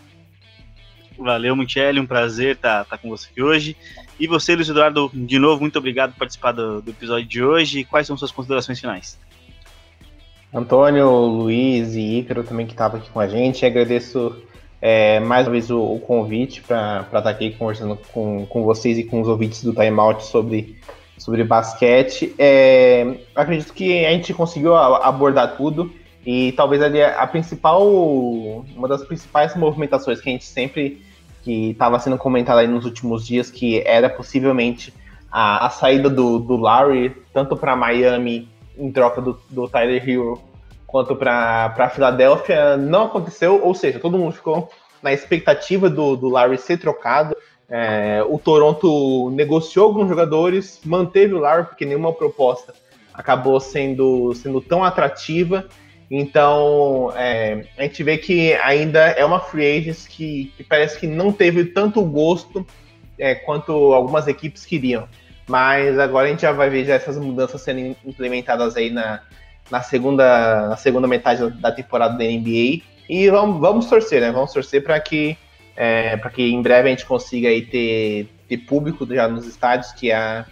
[1.19, 3.77] Valeu, Michele, um prazer estar tá, tá com você aqui hoje.
[4.19, 7.85] E você, Luiz Eduardo, de novo, muito obrigado por participar do, do episódio de hoje.
[7.85, 9.19] Quais são suas considerações finais?
[10.53, 13.67] Antônio, Luiz e Ícaro também que estavam aqui com a gente.
[13.67, 14.43] Agradeço
[14.81, 18.99] é, mais uma vez o, o convite para estar tá aqui conversando com, com vocês
[18.99, 20.79] e com os ouvintes do Time Out sobre,
[21.19, 22.35] sobre basquete.
[22.39, 25.93] É, acredito que a gente conseguiu abordar tudo
[26.25, 27.87] e talvez ali a principal,
[28.75, 31.06] uma das principais movimentações que a gente sempre
[31.47, 34.93] que estava sendo comentada aí nos últimos dias, que era possivelmente
[35.31, 40.43] a, a saída do, do Larry, tanto para Miami em troca do, do Tyler Hero,
[40.89, 44.69] quanto para Filadélfia, não aconteceu, ou seja, todo mundo ficou
[45.01, 47.37] na expectativa do, do Larry ser trocado.
[47.69, 52.75] É, o Toronto negociou alguns jogadores, manteve o Larry, porque nenhuma proposta
[53.15, 55.65] acabou sendo, sendo tão atrativa.
[56.11, 61.07] Então, é, a gente vê que ainda é uma free agents que, que parece que
[61.07, 62.65] não teve tanto gosto
[63.19, 65.09] é, quanto algumas equipes queriam.
[65.49, 69.21] Mas agora a gente já vai ver já essas mudanças sendo implementadas aí na,
[69.71, 72.83] na, segunda, na segunda metade da temporada da NBA.
[73.09, 74.31] E vamos, vamos torcer, né?
[74.31, 75.37] Vamos torcer para que,
[75.77, 80.11] é, que em breve a gente consiga aí ter, ter público já nos estádios, que
[80.11, 80.45] a,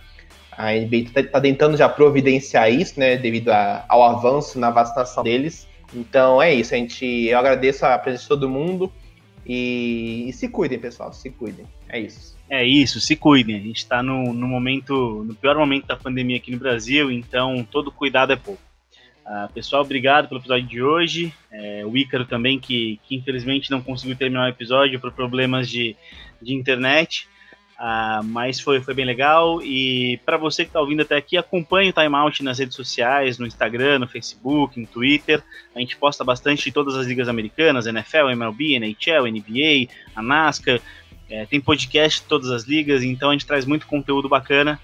[0.57, 5.23] a NBA está tá tentando já providenciar isso, né, devido a, ao avanço na vacinação
[5.23, 5.69] deles.
[5.95, 8.93] Então é isso, a gente, eu agradeço a presença de todo mundo
[9.47, 11.67] e, e se cuidem, pessoal, se cuidem.
[11.89, 12.35] É isso.
[12.49, 13.57] É isso, se cuidem.
[13.57, 17.67] A gente está no, no momento, no pior momento da pandemia aqui no Brasil, então
[17.71, 18.61] todo cuidado é pouco.
[19.25, 21.33] Uh, pessoal, obrigado pelo episódio de hoje.
[21.51, 25.97] É, o Ícaro também, que, que infelizmente não conseguiu terminar o episódio por problemas de,
[26.43, 27.27] de internet.
[27.79, 29.61] Uh, mas foi, foi bem legal.
[29.63, 33.39] E para você que está ouvindo até aqui, acompanhe o Time Out nas redes sociais,
[33.39, 35.43] no Instagram, no Facebook, no Twitter.
[35.75, 40.81] A gente posta bastante todas as ligas americanas, NFL, MLB, NHL, NBA, a NASCAR.
[41.29, 44.79] É, tem podcast de todas as ligas, então a gente traz muito conteúdo bacana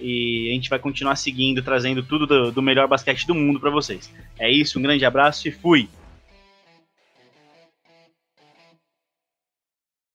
[0.00, 3.70] e a gente vai continuar seguindo, trazendo tudo do, do melhor basquete do mundo para
[3.70, 4.12] vocês.
[4.38, 5.88] É isso, um grande abraço e fui!